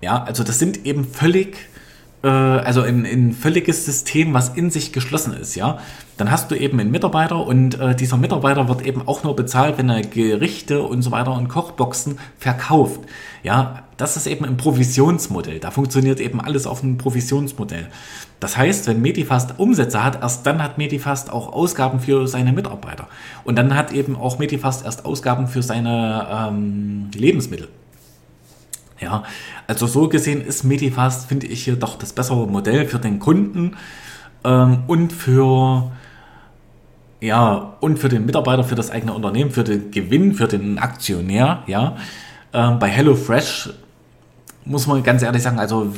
Ja, 0.00 0.22
also 0.22 0.44
das 0.44 0.58
sind 0.58 0.84
eben 0.86 1.04
völlig, 1.04 1.56
äh, 2.22 2.28
also 2.28 2.82
ein, 2.82 3.04
ein 3.04 3.32
völliges 3.32 3.84
System, 3.84 4.34
was 4.34 4.50
in 4.50 4.70
sich 4.70 4.92
geschlossen 4.92 5.34
ist, 5.34 5.54
ja. 5.54 5.78
Dann 6.16 6.30
hast 6.30 6.50
du 6.50 6.54
eben 6.54 6.80
einen 6.80 6.90
Mitarbeiter 6.90 7.46
und 7.46 7.78
äh, 7.78 7.94
dieser 7.94 8.16
Mitarbeiter 8.16 8.68
wird 8.68 8.86
eben 8.86 9.06
auch 9.06 9.22
nur 9.22 9.36
bezahlt, 9.36 9.76
wenn 9.76 9.90
er 9.90 10.00
Gerichte 10.00 10.82
und 10.82 11.02
so 11.02 11.10
weiter 11.10 11.32
und 11.32 11.48
Kochboxen 11.48 12.18
verkauft. 12.38 13.00
Ja, 13.42 13.84
das 13.98 14.16
ist 14.16 14.26
eben 14.26 14.44
ein 14.46 14.56
Provisionsmodell. 14.56 15.58
Da 15.60 15.70
funktioniert 15.70 16.20
eben 16.20 16.40
alles 16.40 16.66
auf 16.66 16.82
einem 16.82 16.96
Provisionsmodell. 16.96 17.88
Das 18.40 18.56
heißt, 18.56 18.86
wenn 18.86 19.02
Medifast 19.02 19.58
Umsätze 19.58 20.02
hat, 20.02 20.22
erst 20.22 20.46
dann 20.46 20.62
hat 20.62 20.78
Medifast 20.78 21.30
auch 21.30 21.52
Ausgaben 21.52 22.00
für 22.00 22.26
seine 22.26 22.52
Mitarbeiter. 22.52 23.08
Und 23.44 23.56
dann 23.56 23.74
hat 23.74 23.92
eben 23.92 24.16
auch 24.16 24.38
Medifast 24.38 24.86
erst 24.86 25.04
Ausgaben 25.04 25.48
für 25.48 25.62
seine 25.62 26.26
ähm, 26.30 27.10
Lebensmittel. 27.14 27.68
Ja, 28.98 29.24
also 29.66 29.86
so 29.86 30.08
gesehen 30.08 30.40
ist 30.40 30.64
Medifast, 30.64 31.28
finde 31.28 31.46
ich, 31.46 31.64
hier 31.64 31.76
doch 31.76 31.98
das 31.98 32.14
bessere 32.14 32.46
Modell 32.46 32.86
für 32.86 32.98
den 32.98 33.18
Kunden 33.18 33.76
ähm, 34.44 34.84
und 34.86 35.12
für 35.12 35.90
ja, 37.26 37.74
und 37.80 37.98
für 37.98 38.08
den 38.08 38.24
Mitarbeiter, 38.24 38.62
für 38.62 38.76
das 38.76 38.90
eigene 38.90 39.12
Unternehmen, 39.12 39.50
für 39.50 39.64
den 39.64 39.90
Gewinn, 39.90 40.34
für 40.34 40.46
den 40.46 40.78
Aktionär, 40.78 41.64
ja. 41.66 41.96
Ähm, 42.52 42.78
bei 42.78 42.88
HelloFresh 42.88 43.70
muss 44.64 44.86
man 44.86 45.02
ganz 45.02 45.22
ehrlich 45.22 45.42
sagen, 45.42 45.58
also 45.58 45.92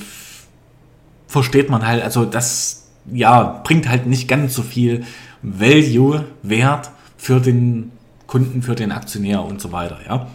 versteht 1.26 1.68
man 1.68 1.86
halt, 1.86 2.02
also 2.02 2.24
das, 2.24 2.88
ja, 3.12 3.60
bringt 3.62 3.88
halt 3.88 4.06
nicht 4.06 4.26
ganz 4.26 4.54
so 4.54 4.62
viel 4.62 5.04
Value, 5.42 6.24
Wert 6.42 6.90
für 7.18 7.40
den 7.40 7.92
Kunden, 8.26 8.62
für 8.62 8.74
den 8.74 8.90
Aktionär 8.90 9.44
und 9.44 9.60
so 9.60 9.70
weiter, 9.70 9.98
ja. 10.08 10.26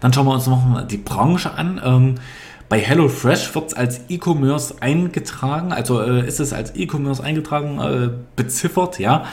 Dann 0.00 0.14
schauen 0.14 0.26
wir 0.26 0.32
uns 0.32 0.46
noch 0.46 0.64
mal 0.64 0.86
die 0.86 0.98
Branche 0.98 1.52
an. 1.52 1.80
Ähm, 1.84 2.14
bei 2.68 2.80
HelloFresh 2.80 3.54
wird 3.54 3.68
es 3.68 3.74
als 3.74 4.00
E-Commerce 4.08 4.74
eingetragen, 4.80 5.72
also 5.72 6.00
äh, 6.00 6.26
ist 6.26 6.40
es 6.40 6.52
als 6.52 6.74
E-Commerce 6.74 7.22
eingetragen, 7.22 7.78
äh, 7.78 8.10
beziffert, 8.34 8.98
ja. 8.98 9.24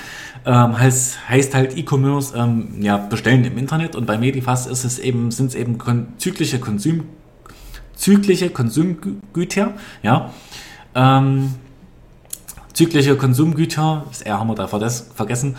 Ähm, 0.46 0.78
heißt, 0.78 1.30
heißt 1.30 1.56
halt 1.56 1.78
E-Commerce, 1.78 2.38
ähm, 2.38 2.82
ja, 2.82 2.98
bestellen 2.98 3.44
im 3.46 3.58
Internet 3.58 3.96
und 3.96 4.06
bei 4.06 4.18
Medifast 4.18 4.70
ist 4.70 4.84
es 4.84 5.00
eben, 5.00 5.32
sind 5.32 5.48
es 5.48 5.56
eben 5.56 5.78
kon 5.78 6.08
zyklische 6.18 6.60
Konsum, 6.60 7.06
zyklische 7.96 8.50
Konsumgüter, 8.50 9.74
ja. 10.04 10.32
Ähm, 10.94 11.56
zyklische 12.74 13.16
Konsumgüter, 13.16 14.06
das 14.10 14.22
R 14.22 14.40
haben 14.40 14.48
wir 14.48 14.56
da 14.56 14.68
vergessen, 14.68 15.56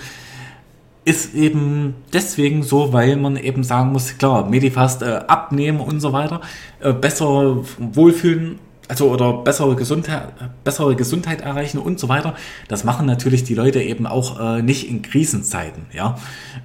ist 1.04 1.34
eben 1.34 1.94
deswegen 2.12 2.62
so, 2.62 2.92
weil 2.92 3.16
man 3.16 3.36
eben 3.36 3.62
sagen 3.62 3.92
muss, 3.92 4.16
klar, 4.16 4.48
Medifast 4.48 5.02
äh, 5.02 5.20
abnehmen 5.26 5.80
und 5.80 6.00
so 6.00 6.12
weiter, 6.12 6.40
äh, 6.80 6.92
besser 6.92 7.58
wohlfühlen, 7.78 8.58
also 8.88 9.10
oder 9.10 9.32
bessere 9.32 9.76
Gesundheit, 9.76 10.28
bessere 10.62 10.94
Gesundheit 10.94 11.40
erreichen 11.40 11.78
und 11.78 11.98
so 11.98 12.08
weiter. 12.08 12.34
Das 12.68 12.84
machen 12.84 13.06
natürlich 13.06 13.44
die 13.44 13.54
Leute 13.54 13.82
eben 13.82 14.06
auch 14.06 14.40
äh, 14.40 14.62
nicht 14.62 14.88
in 14.88 15.02
Krisenzeiten. 15.02 15.86
Ja, 15.92 16.16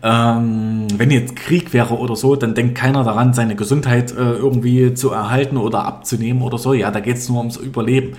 ähm, 0.03 0.87
wenn 0.97 1.11
jetzt 1.11 1.35
Krieg 1.35 1.73
wäre 1.73 1.97
oder 1.97 2.15
so, 2.15 2.35
dann 2.35 2.55
denkt 2.55 2.75
keiner 2.75 3.03
daran, 3.03 3.33
seine 3.33 3.55
Gesundheit 3.55 4.11
äh, 4.11 4.15
irgendwie 4.15 4.93
zu 4.93 5.11
erhalten 5.11 5.57
oder 5.57 5.85
abzunehmen 5.85 6.41
oder 6.41 6.57
so. 6.57 6.73
Ja, 6.73 6.91
da 6.91 6.99
geht 6.99 7.17
es 7.17 7.29
nur 7.29 7.39
ums 7.39 7.57
Überleben. 7.57 8.15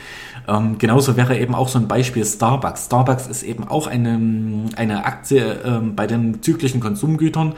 Ähm, 0.50 0.78
genauso 0.78 1.16
wäre 1.16 1.38
eben 1.38 1.54
auch 1.54 1.69
so 1.69 1.78
ein 1.78 1.87
Beispiel 1.87 2.25
Starbucks. 2.25 2.87
Starbucks 2.87 3.28
ist 3.28 3.42
eben 3.45 3.69
auch 3.69 3.87
eine, 3.87 4.19
eine 4.76 5.04
Aktie 5.04 5.61
ähm, 5.64 5.95
bei 5.95 6.07
den 6.07 6.42
zyklischen 6.42 6.80
Konsumgütern. 6.80 7.54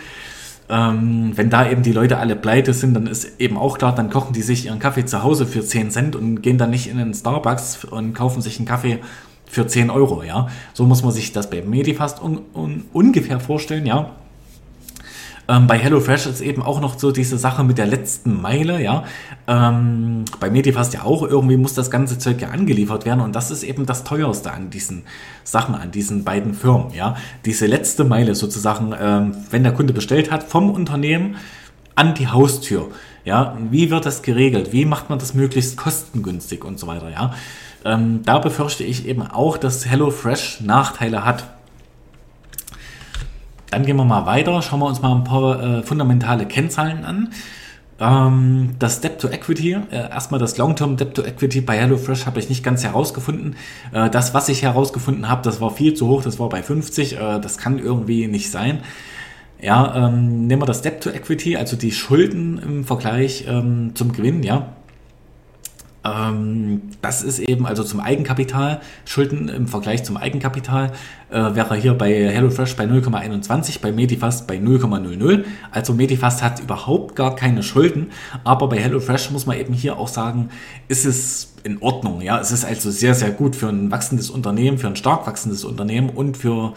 Ähm, 0.69 1.33
wenn 1.35 1.49
da 1.49 1.69
eben 1.69 1.83
die 1.83 1.93
Leute 1.93 2.19
alle 2.19 2.37
pleite 2.37 2.75
sind, 2.75 2.95
dann 2.95 3.07
ist 3.07 3.41
eben 3.41 3.57
auch 3.57 3.79
klar, 3.79 3.95
dann 3.95 4.11
kochen 4.11 4.33
die 4.33 4.43
sich 4.43 4.67
ihren 4.67 4.79
Kaffee 4.79 5.07
zu 5.07 5.23
Hause 5.23 5.47
für 5.47 5.63
10 5.63 5.91
Cent 5.91 6.17
und 6.17 6.43
gehen 6.43 6.59
dann 6.59 6.71
nicht 6.71 6.89
in 6.89 6.99
den 6.99 7.15
Starbucks 7.15 7.85
und 7.87 8.15
kaufen 8.15 8.43
sich 8.43 8.59
einen 8.59 8.67
Kaffee 8.67 8.99
für 9.47 9.67
10 9.67 9.91
Euro, 9.91 10.23
ja. 10.23 10.49
So 10.73 10.87
muss 10.87 11.03
man 11.03 11.13
sich 11.13 11.33
das 11.33 11.51
bei 11.51 11.63
Medifast 11.63 12.23
un, 12.23 12.41
un, 12.55 12.85
ungefähr 12.93 13.41
vorstellen, 13.41 13.87
ja. 13.87 14.11
Ähm, 15.52 15.66
bei 15.66 15.78
HelloFresh 15.78 16.26
ist 16.26 16.40
eben 16.40 16.62
auch 16.62 16.80
noch 16.80 16.99
so 16.99 17.12
diese 17.12 17.37
Sache 17.37 17.62
mit 17.62 17.76
der 17.76 17.87
letzten 17.87 18.40
Meile, 18.40 18.82
ja. 18.82 19.04
Ähm, 19.47 20.25
bei 20.40 20.50
Medifast 20.50 20.94
ja 20.94 21.02
auch, 21.02 21.23
irgendwie 21.23 21.59
muss 21.59 21.75
das 21.75 21.90
ganze 21.90 22.18
Zeug 22.18 22.40
ja 22.40 22.49
angeliefert 22.49 23.04
werden 23.04 23.21
und 23.21 23.37
das 23.37 23.50
ist 23.50 23.62
eben 23.62 23.85
das 23.85 24.04
teuerste 24.04 24.50
an 24.50 24.71
diesen 24.71 25.02
Sachen, 25.44 25.75
an 25.75 25.90
diesen 25.90 26.25
beiden 26.25 26.54
Firmen, 26.54 26.94
ja. 26.94 27.16
Diese 27.44 27.66
letzte 27.66 28.04
Meile 28.04 28.35
sozusagen, 28.35 28.94
ähm, 28.99 29.37
wenn 29.50 29.62
der 29.62 29.73
Kunde 29.75 29.92
bestellt 29.92 30.30
hat, 30.30 30.42
vom 30.42 30.71
Unternehmen 30.71 31.37
an 31.94 32.14
die 32.14 32.28
Haustür. 32.28 32.88
Ja, 33.25 33.56
wie 33.71 33.90
wird 33.90 34.06
das 34.06 34.23
geregelt? 34.23 34.73
Wie 34.73 34.87
macht 34.87 35.11
man 35.11 35.18
das 35.18 35.35
möglichst 35.35 35.76
kostengünstig 35.76 36.64
und 36.64 36.78
so 36.78 36.87
weiter, 36.87 37.11
ja? 37.11 37.35
Ähm, 37.85 38.23
da 38.25 38.38
befürchte 38.38 38.85
ich 38.85 39.06
eben 39.06 39.23
auch, 39.23 39.59
dass 39.59 39.87
HelloFresh 39.87 40.62
Nachteile 40.62 41.25
hat. 41.25 41.44
Dann 43.73 43.87
gehen 43.87 43.97
wir 43.97 44.05
mal 44.05 44.26
weiter, 44.26 44.61
schauen 44.61 44.81
wir 44.81 44.87
uns 44.87 45.00
mal 45.00 45.14
ein 45.14 45.25
paar 45.25 45.79
äh, 45.79 45.83
fundamentale 45.83 46.45
Kennzahlen 46.45 47.07
an. 47.07 47.31
Ähm, 47.99 48.75
das 48.79 49.00
Debt 49.00 49.19
to 49.19 49.29
Equity, 49.29 49.73
äh, 49.91 50.11
erstmal 50.11 50.38
das 50.38 50.59
Long-Term 50.59 50.99
Debt 50.99 51.14
to 51.14 51.23
Equity 51.23 51.62
bei 51.62 51.79
HelloFresh 51.79 52.26
habe 52.26 52.38
ich 52.38 52.50
nicht 52.50 52.62
ganz 52.62 52.85
herausgefunden. 52.85 53.57
Äh, 53.95 54.11
das, 54.11 54.35
was 54.35 54.50
ich 54.50 54.62
herausgefunden 54.62 55.26
habe, 55.26 55.41
das 55.41 55.62
war 55.62 55.71
viel 55.71 55.95
zu 55.95 56.07
hoch, 56.07 56.23
das 56.23 56.38
war 56.38 56.50
bei 56.50 56.62
50, 56.62 57.14
äh, 57.14 57.41
das 57.41 57.57
kann 57.57 57.79
irgendwie 57.79 58.26
nicht 58.26 58.50
sein. 58.50 58.81
Ja, 59.59 60.09
ähm, 60.09 60.47
nehmen 60.49 60.61
wir 60.61 60.67
das 60.67 60.83
Debt 60.83 61.02
to 61.02 61.09
Equity, 61.09 61.57
also 61.57 61.75
die 61.75 61.93
Schulden 61.93 62.59
im 62.59 62.85
Vergleich 62.85 63.47
ähm, 63.49 63.93
zum 63.95 64.12
Gewinn, 64.12 64.43
ja. 64.43 64.69
Ähm, 66.04 66.82
das 67.00 67.23
ist 67.23 67.38
eben 67.38 67.66
also 67.66 67.85
zum 67.85 68.00
Eigenkapital, 68.00 68.80
Schulden 69.04 69.49
im 69.49 69.68
Vergleich 69.68 70.02
zum 70.04 70.16
Eigenkapital 70.16 70.92
äh, 71.30 71.54
wäre 71.54 71.76
hier 71.76 71.94
bei 71.94 72.11
HelloFresh 72.11 72.76
bei 72.76 72.85
0,21, 72.85 73.80
bei 73.80 73.92
Medifast 73.92 74.47
bei 74.47 74.56
0,00. 74.56 75.44
Also 75.71 75.94
Medifast 75.94 76.42
hat 76.42 76.61
überhaupt 76.61 77.14
gar 77.14 77.37
keine 77.37 77.62
Schulden, 77.62 78.11
aber 78.44 78.68
bei 78.68 78.78
HelloFresh 78.78 79.30
muss 79.30 79.47
man 79.47 79.59
eben 79.59 79.75
hier 79.75 79.97
auch 79.99 80.09
sagen, 80.09 80.50
ist 80.88 81.04
es 81.04 81.54
in 81.62 81.80
Ordnung. 81.80 82.21
Ja, 82.21 82.40
es 82.40 82.50
ist 82.50 82.64
also 82.64 82.90
sehr, 82.90 83.14
sehr 83.14 83.30
gut 83.30 83.54
für 83.54 83.68
ein 83.68 83.90
wachsendes 83.90 84.30
Unternehmen, 84.30 84.78
für 84.78 84.88
ein 84.88 84.97
stark 84.97 85.26
wachsendes 85.26 85.64
Unternehmen 85.64 86.11
und 86.11 86.37
für 86.37 86.75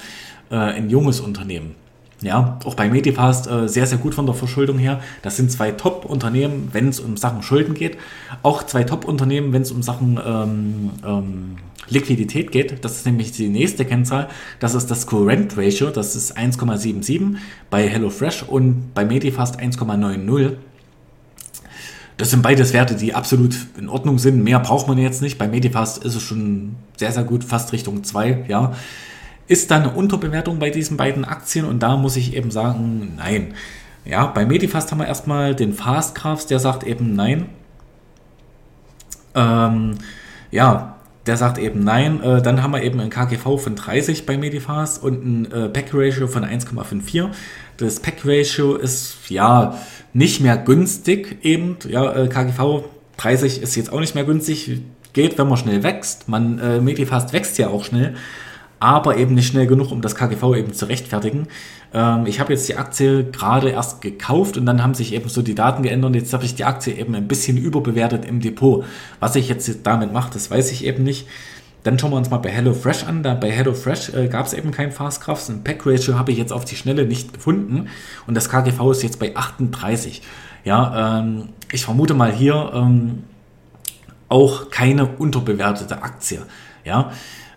äh, 0.52 0.56
ein 0.56 0.90
junges 0.90 1.20
Unternehmen. 1.20 1.76
Ja, 2.22 2.60
auch 2.64 2.76
bei 2.76 2.90
Medifast 2.90 3.48
äh, 3.48 3.68
sehr, 3.68 3.86
sehr 3.86 3.98
gut 3.98 4.16
von 4.16 4.26
der 4.26 4.36
Verschuldung 4.36 4.78
her. 4.78 5.02
Das 5.22 5.36
sind 5.36 5.52
zwei 5.52 5.72
Top-Unternehmen, 5.72 6.70
wenn 6.72 6.88
es 6.88 7.00
um 7.00 7.18
Sachen 7.18 7.44
Schulden 7.44 7.74
geht. 7.74 7.98
Auch 8.42 8.64
zwei 8.64 8.84
Top-Unternehmen, 8.84 9.52
wenn 9.52 9.64
es 9.64 9.72
um 9.72 9.84
Sachen 9.84 10.20
ähm, 10.26 10.92
ähm, 11.06 11.56
Liquidität 11.90 12.52
geht. 12.52 12.84
Das 12.86 12.96
ist 12.96 13.06
nämlich 13.06 13.34
die 13.34 13.50
nächste 13.50 13.86
Kennzahl. 13.86 14.30
Das 14.60 14.76
ist 14.76 14.90
das 14.90 15.08
Current 15.08 15.58
Ratio. 15.58 15.90
Das 15.90 16.16
ist 16.16 16.38
1,77 16.38 17.36
bei 17.70 17.88
HelloFresh 17.88 18.44
und 18.44 18.94
bei 18.94 19.04
Medifast 19.04 19.60
1,90. 19.60 20.54
Das 22.18 22.32
sind 22.32 22.42
beides 22.42 22.72
Werte, 22.72 22.96
die 22.96 23.14
absolut 23.14 23.58
in 23.78 23.90
Ordnung 23.90 24.20
sind. 24.20 24.42
Mehr 24.42 24.60
braucht 24.60 24.88
man 24.88 24.98
jetzt 24.98 25.22
nicht. 25.22 25.38
Bei 25.38 25.50
Medifast 25.50 26.04
ist 26.04 26.16
es 26.16 26.24
schon 26.24 26.78
sehr, 26.96 27.12
sehr 27.12 27.26
gut, 27.26 27.44
fast 27.44 27.74
Richtung 27.74 28.06
2, 28.06 28.46
ja. 28.48 28.74
Ist 29.48 29.70
da 29.70 29.76
eine 29.76 29.92
Unterbewertung 29.92 30.60
bei 30.60 30.70
diesen 30.70 30.98
beiden 30.98 31.24
Aktien? 31.24 31.66
Und 31.66 31.80
da 31.80 31.98
muss 31.98 32.16
ich 32.16 32.36
eben 32.36 32.52
sagen, 32.52 33.14
nein. 33.18 33.54
Ja, 34.04 34.28
bei 34.28 34.46
Medifast 34.46 34.92
haben 34.92 35.00
wir 35.00 35.08
erstmal 35.08 35.56
den 35.56 35.74
Fast 35.74 36.16
Graphs, 36.16 36.48
der 36.48 36.60
sagt 36.60 36.84
eben 36.84 37.16
nein. 37.16 37.48
Ähm, 39.36 39.98
ja, 40.52 40.96
der 41.26 41.38
sagt 41.38 41.58
eben 41.58 41.84
nein. 41.84 42.22
Äh, 42.24 42.42
dann 42.42 42.64
haben 42.64 42.72
wir 42.72 42.84
eben 42.84 43.00
ein 43.00 43.10
KGV 43.10 43.58
von 43.60 43.76
30 43.76 44.26
bei 44.26 44.38
Medifast 44.38 45.04
und 45.04 45.26
ein 45.26 45.52
äh, 45.52 45.70
Pack 45.70 45.90
Ratio 45.94 46.28
von 46.28 46.44
1,54. 46.44 47.30
Das 47.78 48.00
Pack 48.00 48.26
Ratio 48.26 48.76
ist 48.76 49.30
ja 49.30 49.78
nicht 50.14 50.42
mehr 50.42 50.58
günstig 50.58 51.44
eben. 51.44 51.78
Ja, 51.88 52.14
äh, 52.14 52.28
KGV 52.28 52.84
30 53.18 53.62
ist 53.62 53.76
jetzt 53.76 53.92
auch 53.92 54.00
nicht 54.00 54.16
mehr 54.16 54.24
günstig. 54.24 54.82
Geht, 55.14 55.38
wenn 55.38 55.48
man 55.48 55.58
schnell 55.58 55.82
wächst. 55.82 56.28
Man, 56.28 56.60
äh, 56.60 56.82
Medifast 56.82 57.32
wächst 57.32 57.58
ja 57.58 57.70
auch 57.70 57.86
schnell 57.86 58.16
aber 58.80 59.18
eben 59.18 59.36
nicht 59.36 59.48
schnell 59.48 59.68
genug, 59.68 59.92
um 59.92 60.02
das 60.02 60.16
KGV 60.16 60.56
eben 60.56 60.74
zu 60.74 60.86
rechtfertigen. 60.86 61.48
Ähm, 61.94 62.26
ich 62.26 62.40
habe 62.40 62.54
jetzt 62.54 62.68
die 62.68 62.76
Aktie 62.76 63.24
gerade 63.26 63.70
erst 63.70 64.02
gekauft 64.02 64.58
und 64.58 64.66
dann 64.66 64.84
haben 64.84 64.94
sich 64.94 65.14
eben 65.14 65.30
so 65.30 65.42
die 65.42 65.56
Daten 65.56 65.84
geändert. 65.84 66.16
Jetzt 66.16 66.34
habe 66.34 66.46
ich 66.46 66.56
die 66.56 66.66
Aktie 66.66 66.94
eben 66.94 67.16
ein 67.16 67.28
bisschen 67.28 67.58
überbewertet 67.58 68.26
im 68.26 68.42
Depot. 68.42 68.86
Was 69.20 69.36
ich 69.36 69.50
jetzt 69.50 69.80
damit 69.84 70.12
mache, 70.12 70.32
das 70.34 70.52
weiß 70.52 70.72
ich 70.72 70.86
eben 70.86 71.04
nicht. 71.04 71.28
Dann 71.84 72.00
schauen 72.00 72.12
wir 72.12 72.18
uns 72.18 72.32
mal 72.32 72.38
bei 72.38 72.50
HelloFresh 72.50 73.04
an. 73.04 73.22
Da 73.22 73.36
bei 73.36 73.52
HelloFresh 73.52 74.14
äh, 74.16 74.28
gab 74.28 74.48
es 74.48 74.54
eben 74.54 74.72
kein 74.72 74.92
Fastcraft. 74.92 75.50
Ein 75.50 75.64
Pack 75.64 75.86
Ratio 75.86 76.18
habe 76.18 76.32
ich 76.32 76.38
jetzt 76.38 76.52
auf 76.52 76.66
die 76.66 76.76
Schnelle 76.76 77.06
nicht 77.06 77.34
gefunden. 77.34 77.90
Und 78.26 78.36
das 78.36 78.50
KGV 78.50 78.92
ist 78.92 79.04
jetzt 79.04 79.20
bei 79.20 79.36
38. 79.36 80.24
Ja, 80.64 81.20
ähm, 81.20 81.50
ich 81.72 81.86
vermute 81.86 82.16
mal 82.16 82.32
hier 82.32 82.72
ähm, 82.74 83.24
auch 84.30 84.72
keine 84.72 85.06
unterbewertete 85.06 86.02
Aktie. 86.02 86.42
Ja, 86.84 87.12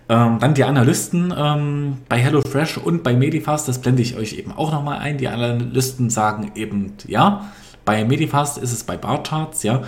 ähm, 0.09 0.39
dann 0.41 0.55
die 0.55 0.65
Analysten 0.65 1.35
ähm, 1.37 1.99
bei 2.09 2.19
HelloFresh 2.19 2.79
und 2.79 3.03
bei 3.03 3.15
Medifast, 3.15 3.69
das 3.69 3.79
blende 3.81 4.01
ich 4.03 4.17
euch 4.17 4.35
eben 4.35 4.53
auch 4.53 4.73
nochmal 4.73 4.99
ein. 4.99 5.19
Die 5.19 5.29
Analysten 5.29 6.09
sagen 6.09 6.53
eben 6.55 6.95
ja. 7.07 7.51
Bei 7.85 8.05
Medifast 8.05 8.59
ist 8.59 8.73
es 8.73 8.85
bei 8.85 8.97
Barcharts, 8.97 9.63
ja. 9.63 9.83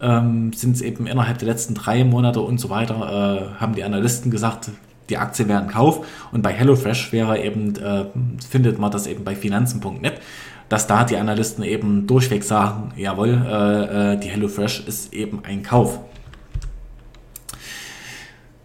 Ähm, 0.00 0.52
sind 0.52 0.76
es 0.76 0.82
eben 0.82 1.06
innerhalb 1.06 1.38
der 1.38 1.48
letzten 1.48 1.74
drei 1.74 2.04
Monate 2.04 2.40
und 2.40 2.58
so 2.58 2.68
weiter, 2.68 3.54
äh, 3.56 3.60
haben 3.60 3.74
die 3.74 3.82
Analysten 3.82 4.30
gesagt, 4.30 4.70
die 5.08 5.16
Aktie 5.16 5.48
wäre 5.48 5.60
ein 5.60 5.68
Kauf. 5.68 6.06
Und 6.32 6.42
bei 6.42 6.52
HelloFresh 6.52 7.12
wäre 7.12 7.42
eben, 7.42 7.76
äh, 7.76 8.04
findet 8.46 8.78
man 8.78 8.90
das 8.90 9.06
eben 9.06 9.24
bei 9.24 9.34
finanzen.net, 9.34 10.20
dass 10.68 10.86
da 10.86 11.04
die 11.04 11.16
Analysten 11.16 11.64
eben 11.64 12.06
durchweg 12.06 12.44
sagen, 12.44 12.92
jawohl, 12.96 13.42
äh, 13.46 14.14
äh 14.14 14.16
die 14.18 14.28
HelloFresh 14.28 14.84
ist 14.86 15.12
eben 15.12 15.40
ein 15.44 15.62
Kauf. 15.62 16.00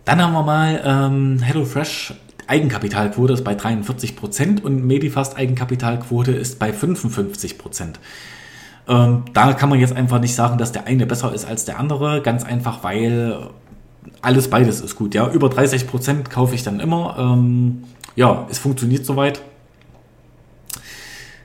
Dann 0.05 0.21
haben 0.21 0.33
wir 0.33 0.43
mal 0.43 0.81
ähm, 0.83 1.39
HelloFresh 1.39 2.13
Eigenkapitalquote 2.47 3.33
ist 3.33 3.43
bei 3.45 3.53
43% 3.53 4.61
und 4.61 4.85
Medifast 4.85 5.37
Eigenkapitalquote 5.37 6.33
ist 6.33 6.59
bei 6.59 6.71
55%. 6.71 7.93
Ähm, 8.89 9.23
da 9.33 9.53
kann 9.53 9.69
man 9.69 9.79
jetzt 9.79 9.95
einfach 9.95 10.19
nicht 10.19 10.35
sagen, 10.35 10.57
dass 10.57 10.73
der 10.73 10.85
eine 10.85 11.05
besser 11.05 11.33
ist 11.33 11.45
als 11.45 11.63
der 11.63 11.79
andere, 11.79 12.21
ganz 12.21 12.43
einfach, 12.43 12.83
weil 12.83 13.51
alles 14.21 14.49
beides 14.49 14.81
ist 14.81 14.95
gut. 14.95 15.15
Ja, 15.15 15.29
über 15.31 15.47
30% 15.47 16.29
kaufe 16.29 16.55
ich 16.55 16.63
dann 16.63 16.81
immer. 16.81 17.15
Ähm, 17.17 17.83
ja, 18.15 18.47
es 18.49 18.59
funktioniert 18.59 19.05
soweit. 19.05 19.41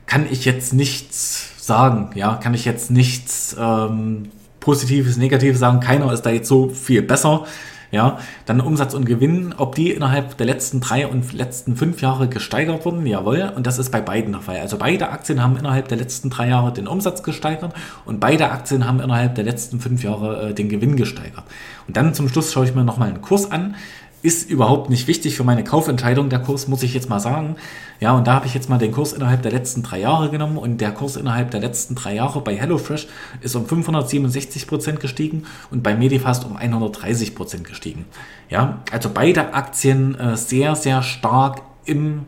Kann 0.07 0.27
ich 0.31 0.45
jetzt 0.45 0.73
nichts 0.73 1.65
sagen, 1.65 2.11
ja, 2.15 2.35
kann 2.37 2.55
ich 2.55 2.65
jetzt 2.65 2.91
nichts 2.91 3.57
ähm, 3.59 4.31
Positives, 4.61 5.17
Negatives 5.17 5.61
sagen. 5.61 5.81
Keiner 5.81 6.13
ist 6.13 6.23
da 6.23 6.31
jetzt 6.31 6.49
so 6.49 6.69
viel 6.69 7.03
besser. 7.03 7.45
Ja, 7.91 8.19
dann 8.47 8.61
Umsatz 8.61 8.95
und 8.95 9.05
Gewinn, 9.05 9.55
ob 9.57 9.75
die 9.75 9.93
innerhalb 9.93 10.37
der 10.37 10.47
letzten 10.47 10.81
drei 10.81 11.07
und 11.07 11.33
letzten 11.33 11.77
fünf 11.77 12.03
Jahre 12.03 12.29
gesteigert 12.29 12.85
wurden, 12.85 13.07
jawohl. 13.07 13.53
Und 13.55 13.67
das 13.67 13.79
ist 13.79 13.91
bei 13.91 14.01
beiden 14.01 14.33
der 14.33 14.41
Fall. 14.41 14.59
Also 14.59 14.79
beide 14.79 15.09
Aktien 15.11 15.43
haben 15.43 15.57
innerhalb 15.57 15.89
der 15.89 15.99
letzten 15.99 16.31
drei 16.31 16.49
Jahre 16.49 16.73
den 16.73 16.89
Umsatz 16.89 17.23
gesteigert 17.23 17.73
und 18.05 18.21
beide 18.21 18.51
Aktien 18.51 18.87
haben 18.87 19.01
innerhalb 19.01 19.35
der 19.35 19.45
letzten 19.45 19.81
fünf 19.81 20.03
Jahre 20.03 20.51
äh, 20.51 20.55
den 20.55 20.69
Gewinn 20.69 20.97
gesteigert. 20.97 21.45
Und 21.87 21.97
dann 21.97 22.15
zum 22.15 22.29
Schluss 22.29 22.53
schaue 22.53 22.65
ich 22.65 22.75
mir 22.75 22.85
nochmal 22.85 23.09
einen 23.09 23.23
Kurs 23.23 23.51
an 23.51 23.77
ist 24.27 24.51
überhaupt 24.51 24.91
nicht 24.91 25.07
wichtig 25.07 25.37
für 25.37 25.45
meine 25.45 25.63
Kaufentscheidung, 25.63 26.29
der 26.29 26.41
Kurs, 26.41 26.67
muss 26.67 26.83
ich 26.83 26.93
jetzt 26.95 27.09
mal 27.09 27.21
sagen. 27.21 27.55
Ja, 28.01 28.13
und 28.13 28.27
da 28.27 28.35
habe 28.35 28.47
ich 28.47 28.55
jetzt 28.55 28.69
mal 28.69 28.77
den 28.77 28.91
Kurs 28.91 29.13
innerhalb 29.13 29.43
der 29.43 29.53
letzten 29.53 29.85
drei 29.85 30.01
Jahre 30.01 30.31
genommen 30.31 30.59
und 30.59 30.81
der 30.81 30.91
Kurs 30.91 31.15
innerhalb 31.15 31.53
der 31.53 31.61
letzten 31.61 31.95
drei 31.95 32.17
Jahre 32.17 32.41
bei 32.41 32.57
HelloFresh 32.57 33.07
ist 33.41 33.55
um 33.55 33.67
567 33.67 34.67
Prozent 34.67 34.99
gestiegen 34.99 35.45
und 35.71 35.85
bei 35.85 35.95
Medifast 35.95 36.45
um 36.45 36.57
130 36.57 37.37
Prozent 37.37 37.63
gestiegen. 37.63 38.05
Ja, 38.51 38.81
also 38.91 39.11
beide 39.15 39.55
Aktien 39.55 40.19
äh, 40.19 40.37
sehr, 40.37 40.75
sehr 40.75 41.03
stark 41.03 41.63
im 41.85 42.25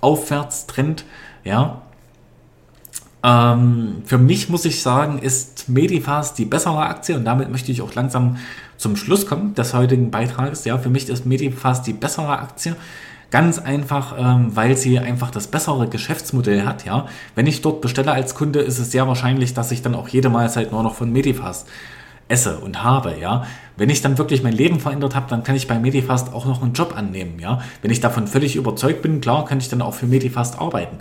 Aufwärtstrend. 0.00 1.04
Ja, 1.42 1.82
ähm, 3.24 4.02
für 4.06 4.18
mich 4.18 4.48
muss 4.48 4.64
ich 4.64 4.80
sagen, 4.80 5.18
ist 5.18 5.68
Medifast 5.68 6.38
die 6.38 6.44
bessere 6.44 6.78
Aktie 6.78 7.16
und 7.16 7.24
damit 7.24 7.50
möchte 7.50 7.72
ich 7.72 7.82
auch 7.82 7.94
langsam 7.94 8.36
zum 8.80 8.96
Schluss 8.96 9.26
kommen 9.26 9.54
des 9.54 9.74
heutigen 9.74 10.10
Beitrages. 10.10 10.64
Ja, 10.64 10.78
für 10.78 10.88
mich 10.88 11.08
ist 11.10 11.26
Medifast 11.26 11.86
die 11.86 11.92
bessere 11.92 12.38
Aktie. 12.38 12.74
Ganz 13.30 13.58
einfach, 13.58 14.16
ähm, 14.18 14.56
weil 14.56 14.76
sie 14.76 14.98
einfach 14.98 15.30
das 15.30 15.48
bessere 15.48 15.86
Geschäftsmodell 15.86 16.64
hat. 16.64 16.86
Ja, 16.86 17.06
wenn 17.34 17.46
ich 17.46 17.60
dort 17.60 17.82
bestelle 17.82 18.12
als 18.12 18.34
Kunde, 18.34 18.60
ist 18.60 18.78
es 18.78 18.90
sehr 18.90 19.06
wahrscheinlich, 19.06 19.52
dass 19.52 19.70
ich 19.70 19.82
dann 19.82 19.94
auch 19.94 20.08
jede 20.08 20.30
Mahlzeit 20.30 20.72
nur 20.72 20.82
noch 20.82 20.94
von 20.94 21.12
Medifast 21.12 21.68
esse 22.28 22.58
und 22.58 22.82
habe, 22.82 23.16
ja. 23.20 23.44
Wenn 23.76 23.90
ich 23.90 24.00
dann 24.00 24.16
wirklich 24.16 24.42
mein 24.42 24.54
Leben 24.54 24.80
verändert 24.80 25.14
habe, 25.14 25.26
dann 25.28 25.44
kann 25.44 25.56
ich 25.56 25.68
bei 25.68 25.78
Medifast 25.78 26.32
auch 26.32 26.46
noch 26.46 26.62
einen 26.62 26.72
Job 26.72 26.94
annehmen, 26.96 27.38
ja. 27.38 27.60
Wenn 27.82 27.90
ich 27.90 28.00
davon 28.00 28.26
völlig 28.26 28.56
überzeugt 28.56 29.02
bin, 29.02 29.20
klar, 29.20 29.44
kann 29.44 29.58
ich 29.58 29.68
dann 29.68 29.82
auch 29.82 29.94
für 29.94 30.06
Medifast 30.06 30.58
arbeiten. 30.58 30.98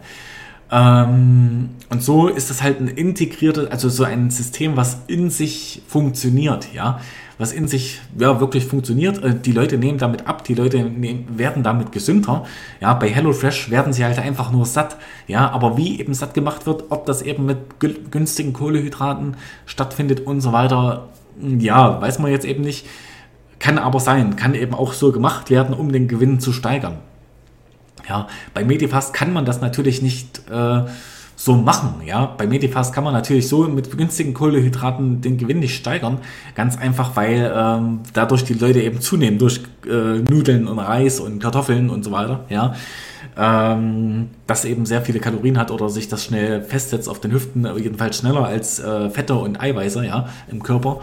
Ähm, 0.71 1.69
und 1.89 2.03
so 2.03 2.27
ist 2.27 2.49
das 2.49 2.61
halt 2.61 2.81
ein 2.81 2.89
integriertes, 2.89 3.71
also 3.71 3.89
so 3.89 4.03
ein 4.03 4.29
System, 4.29 4.75
was 4.75 4.97
in 5.07 5.29
sich 5.29 5.81
funktioniert, 5.87 6.73
ja, 6.73 6.99
was 7.39 7.53
in 7.53 7.67
sich 7.69 8.01
ja 8.19 8.39
wirklich 8.39 8.65
funktioniert. 8.65 9.23
Äh, 9.23 9.33
die 9.33 9.53
Leute 9.53 9.79
nehmen 9.79 9.97
damit 9.97 10.27
ab, 10.27 10.43
die 10.43 10.53
Leute 10.53 10.83
nehmen, 10.83 11.39
werden 11.39 11.63
damit 11.63 11.91
gesünder. 11.91 12.45
Ja, 12.81 12.93
bei 12.93 13.09
HelloFresh 13.09 13.71
werden 13.71 13.93
sie 13.93 14.05
halt 14.05 14.19
einfach 14.19 14.51
nur 14.51 14.67
satt. 14.67 14.97
Ja, 15.25 15.49
aber 15.49 15.77
wie 15.77 15.99
eben 15.99 16.13
satt 16.13 16.35
gemacht 16.35 16.67
wird, 16.67 16.83
ob 16.89 17.07
das 17.07 17.23
eben 17.23 17.45
mit 17.45 17.57
günstigen 18.11 18.53
Kohlehydraten 18.53 19.37
stattfindet 19.65 20.19
und 20.19 20.41
so 20.41 20.51
weiter, 20.51 21.07
ja, 21.41 21.99
weiß 21.99 22.19
man 22.19 22.29
jetzt 22.29 22.45
eben 22.45 22.61
nicht. 22.61 22.85
Kann 23.57 23.77
aber 23.77 23.99
sein, 23.99 24.35
kann 24.35 24.53
eben 24.53 24.73
auch 24.73 24.93
so 24.93 25.11
gemacht 25.11 25.49
werden, 25.49 25.73
um 25.73 25.91
den 25.91 26.07
Gewinn 26.07 26.39
zu 26.39 26.51
steigern. 26.53 26.97
Ja, 28.07 28.27
bei 28.53 28.65
Medifast 28.65 29.13
kann 29.13 29.31
man 29.31 29.45
das 29.45 29.61
natürlich 29.61 30.01
nicht 30.01 30.41
äh, 30.49 30.83
so 31.39 31.55
machen. 31.55 32.01
Ja, 32.05 32.25
bei 32.25 32.47
Medifast 32.47 32.93
kann 32.93 33.05
man 33.05 33.13
natürlich 33.13 33.47
so 33.47 33.63
mit 33.63 33.97
günstigen 33.97 34.33
Kohlehydraten 34.33 35.21
den 35.21 35.37
Gewinn 35.37 35.59
nicht 35.59 35.73
steigern. 35.73 36.17
Ganz 36.53 36.77
einfach, 36.77 37.15
weil 37.15 37.49
ähm, 37.55 38.01
dadurch 38.11 38.43
die 38.43 38.55
Leute 38.55 38.81
eben 38.81 38.99
zunehmen 38.99 39.39
durch 39.39 39.61
äh, 39.89 40.19
Nudeln 40.29 40.67
und 40.67 40.79
Reis 40.79 41.21
und 41.21 41.39
Kartoffeln 41.39 41.89
und 41.89 42.03
so 42.03 42.11
weiter. 42.11 42.43
Ja, 42.49 42.75
ähm, 43.37 44.31
das 44.47 44.65
eben 44.65 44.85
sehr 44.85 45.01
viele 45.01 45.21
Kalorien 45.21 45.57
hat 45.57 45.71
oder 45.71 45.87
sich 45.87 46.09
das 46.09 46.25
schnell 46.25 46.61
festsetzt 46.61 47.07
auf 47.07 47.21
den 47.21 47.31
Hüften, 47.31 47.65
jedenfalls 47.77 48.17
schneller 48.17 48.43
als 48.43 48.79
äh, 48.79 49.09
Fette 49.09 49.35
und 49.35 49.61
Eiweiße 49.61 50.05
ja, 50.05 50.27
im 50.51 50.61
Körper. 50.61 50.99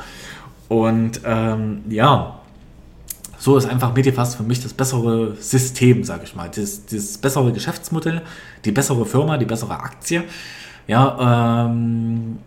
Und 0.69 1.23
ähm, 1.25 1.81
ja, 1.89 2.41
so 3.47 3.57
ist 3.57 3.67
einfach 3.67 3.95
Medifast 3.95 4.37
für 4.37 4.43
mich 4.43 4.61
das 4.61 4.73
bessere 4.73 5.37
System, 5.37 6.03
sage 6.03 6.25
ich 6.25 6.35
mal. 6.35 6.51
Das, 6.53 6.85
das 6.87 7.17
bessere 7.17 7.53
Geschäftsmodell, 7.53 8.23
die 8.65 8.73
bessere 8.73 9.07
Firma, 9.07 9.39
die 9.39 9.45
bessere 9.45 9.79
Aktie. 9.79 10.25
Ja, 10.89 11.69
ähm, 11.69 12.41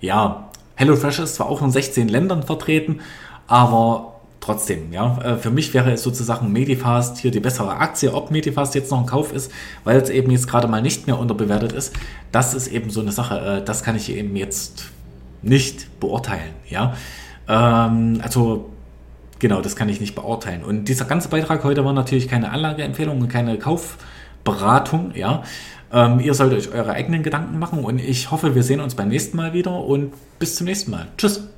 ja, 0.00 0.48
HelloFresh 0.76 1.18
ist 1.18 1.34
zwar 1.34 1.48
auch 1.48 1.60
in 1.60 1.72
16 1.72 2.06
Ländern 2.06 2.44
vertreten, 2.44 3.00
aber 3.48 4.20
trotzdem, 4.38 4.92
ja, 4.92 5.18
äh, 5.22 5.36
für 5.38 5.50
mich 5.50 5.74
wäre 5.74 5.90
es 5.90 6.04
sozusagen 6.04 6.52
Medifast 6.52 7.18
hier 7.18 7.32
die 7.32 7.40
bessere 7.40 7.78
Aktie. 7.78 8.14
Ob 8.14 8.30
Medifast 8.30 8.76
jetzt 8.76 8.92
noch 8.92 9.00
ein 9.00 9.06
Kauf 9.06 9.32
ist, 9.32 9.50
weil 9.82 10.00
es 10.00 10.08
eben 10.08 10.30
jetzt 10.30 10.46
gerade 10.46 10.68
mal 10.68 10.82
nicht 10.82 11.08
mehr 11.08 11.18
unterbewertet 11.18 11.72
ist, 11.72 11.94
das 12.30 12.54
ist 12.54 12.68
eben 12.68 12.90
so 12.90 13.00
eine 13.00 13.10
Sache, 13.10 13.40
äh, 13.40 13.64
das 13.64 13.82
kann 13.82 13.96
ich 13.96 14.08
eben 14.08 14.36
jetzt 14.36 14.84
nicht 15.42 15.98
beurteilen, 15.98 16.54
ja. 16.70 16.94
Ähm, 17.48 18.20
also 18.22 18.71
Genau, 19.42 19.60
das 19.60 19.74
kann 19.74 19.88
ich 19.88 20.00
nicht 20.00 20.14
beurteilen. 20.14 20.62
Und 20.62 20.84
dieser 20.84 21.04
ganze 21.04 21.28
Beitrag 21.28 21.64
heute 21.64 21.84
war 21.84 21.92
natürlich 21.92 22.28
keine 22.28 22.52
Anlageempfehlung 22.52 23.20
und 23.22 23.26
keine 23.26 23.58
Kaufberatung, 23.58 25.10
ja. 25.16 25.42
Ähm, 25.92 26.20
ihr 26.20 26.32
solltet 26.34 26.60
euch 26.60 26.72
eure 26.72 26.92
eigenen 26.92 27.24
Gedanken 27.24 27.58
machen 27.58 27.80
und 27.84 27.98
ich 27.98 28.30
hoffe, 28.30 28.54
wir 28.54 28.62
sehen 28.62 28.78
uns 28.78 28.94
beim 28.94 29.08
nächsten 29.08 29.36
Mal 29.36 29.52
wieder 29.52 29.84
und 29.84 30.12
bis 30.38 30.54
zum 30.54 30.66
nächsten 30.66 30.92
Mal. 30.92 31.08
Tschüss. 31.18 31.48